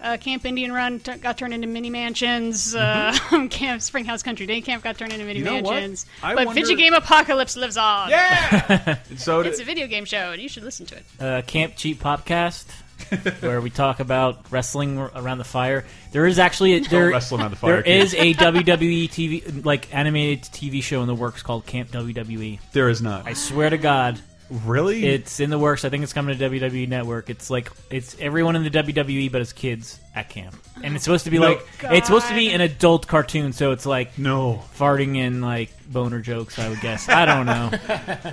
[0.00, 2.74] Uh, Camp Indian Run t- got turned into mini mansions.
[2.74, 3.34] Mm-hmm.
[3.34, 5.74] Uh, Camp Springhouse Country Day Camp got turned into mini You know what?
[5.74, 6.06] mansions.
[6.24, 8.10] I but wonder- Video Game Apocalypse lives on.
[8.10, 8.98] yeah.
[9.08, 11.04] And so It's a video game show, and you should listen to it.
[11.20, 12.66] uh, Camp Cheap Popcast,
[13.40, 15.84] where we talk about wrestling around the fire.
[16.12, 18.02] There is actually a, there, wrestle around the fire, there kid.
[18.02, 22.58] is a WWE TV like animated TV show in the works called Camp WWE.
[22.72, 23.26] there is not.
[23.26, 25.04] I swear to God, really?
[25.06, 25.84] it's in the works.
[25.84, 27.30] I think it's coming to WWE Network.
[27.30, 31.24] It's like it's everyone in the WWE, but as kids at camp, and it's supposed
[31.24, 31.48] to be No.
[31.48, 33.52] like it's supposed to be an adult cartoon.
[33.54, 34.62] So it's like no.
[34.76, 36.58] farting and like boner jokes.
[36.58, 37.08] I would guess.
[37.08, 37.70] I don't know.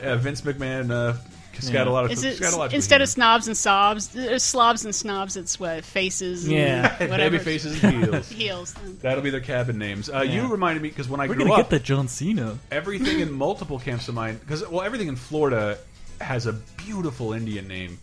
[0.09, 1.17] Uh, Vince McMahon uh,
[1.59, 3.03] scat a lot of Is it scat a lot instead humor.
[3.03, 5.35] of snobs and sobs, uh, slobs and snobs?
[5.37, 6.45] It's what faces.
[6.45, 6.91] and Yeah.
[7.09, 7.31] whatever.
[7.31, 8.29] baby faces and heels.
[8.39, 8.73] Heels.
[9.01, 10.09] That'll be their cabin names.
[10.09, 12.57] Uh, You reminded me because when I We're grew gonna up, get the John Cena.
[12.71, 15.77] everything in multiple camps of mine because well, everything in Florida
[16.21, 17.97] has a beautiful Indian name.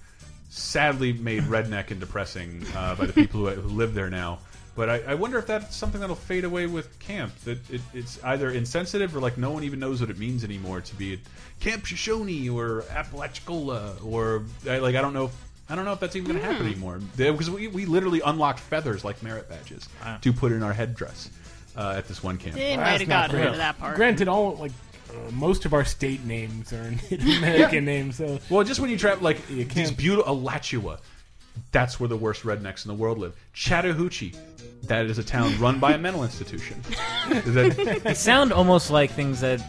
[0.49, 4.39] sadly made redneck and depressing uh, by the people who, who live there now.
[4.77, 7.35] But I, I wonder if that's something that'll fade away with camp.
[7.45, 10.83] That it, it's either insensitive or like no one even knows what it means anymore
[10.83, 11.19] to be at
[11.61, 15.25] Camp Shoshone or Apalachicola or I- like I don't know.
[15.27, 18.21] If, I don't know if that's even going to happen anymore because we, we literally
[18.21, 19.89] unlocked feathers like merit badges
[20.21, 21.29] to put in our headdress
[21.77, 22.55] uh, at this one camp.
[22.55, 23.97] They might have not gotten rid of that part.
[23.97, 24.71] Granted, all like
[25.11, 28.99] uh, most of our state names are Native American names, so Well, just when you
[28.99, 30.99] travel, like You these beautiful Alachua,
[31.73, 33.35] that's where the worst rednecks in the world live.
[33.53, 34.35] Chattahoochee,
[34.85, 36.81] that is a town run by a mental institution.
[37.45, 39.61] They sound almost like things that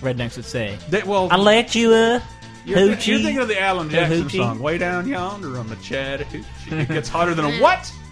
[0.00, 0.76] rednecks would say.
[0.90, 2.20] that- well, I let you uh,
[2.64, 3.06] you're, hoochie.
[3.06, 4.36] you're thinking of the Alan Jackson hoochie.
[4.38, 7.90] song, "Way Down Yonder on the Chattahoochee." It gets hotter than a what?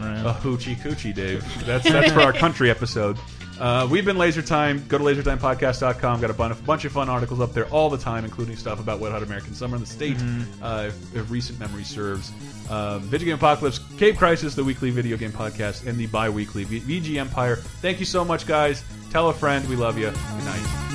[0.00, 1.44] A hoochie coochie, Dave.
[1.66, 3.18] That's that's for our country episode.
[3.58, 4.84] Uh, we've been Laser Time.
[4.88, 6.20] Go to lasertimepodcast.com.
[6.20, 9.00] Got a bunch, bunch of fun articles up there all the time, including stuff about
[9.00, 10.16] Wet Hot American Summer in the State,
[10.62, 12.30] uh, if, if recent memory serves.
[12.70, 16.64] Um, Video Game Apocalypse, Cape Crisis, the weekly video game podcast, and the bi weekly
[16.64, 17.56] VG Empire.
[17.56, 18.84] Thank you so much, guys.
[19.10, 19.68] Tell a friend.
[19.68, 20.10] We love you.
[20.10, 20.87] Good night.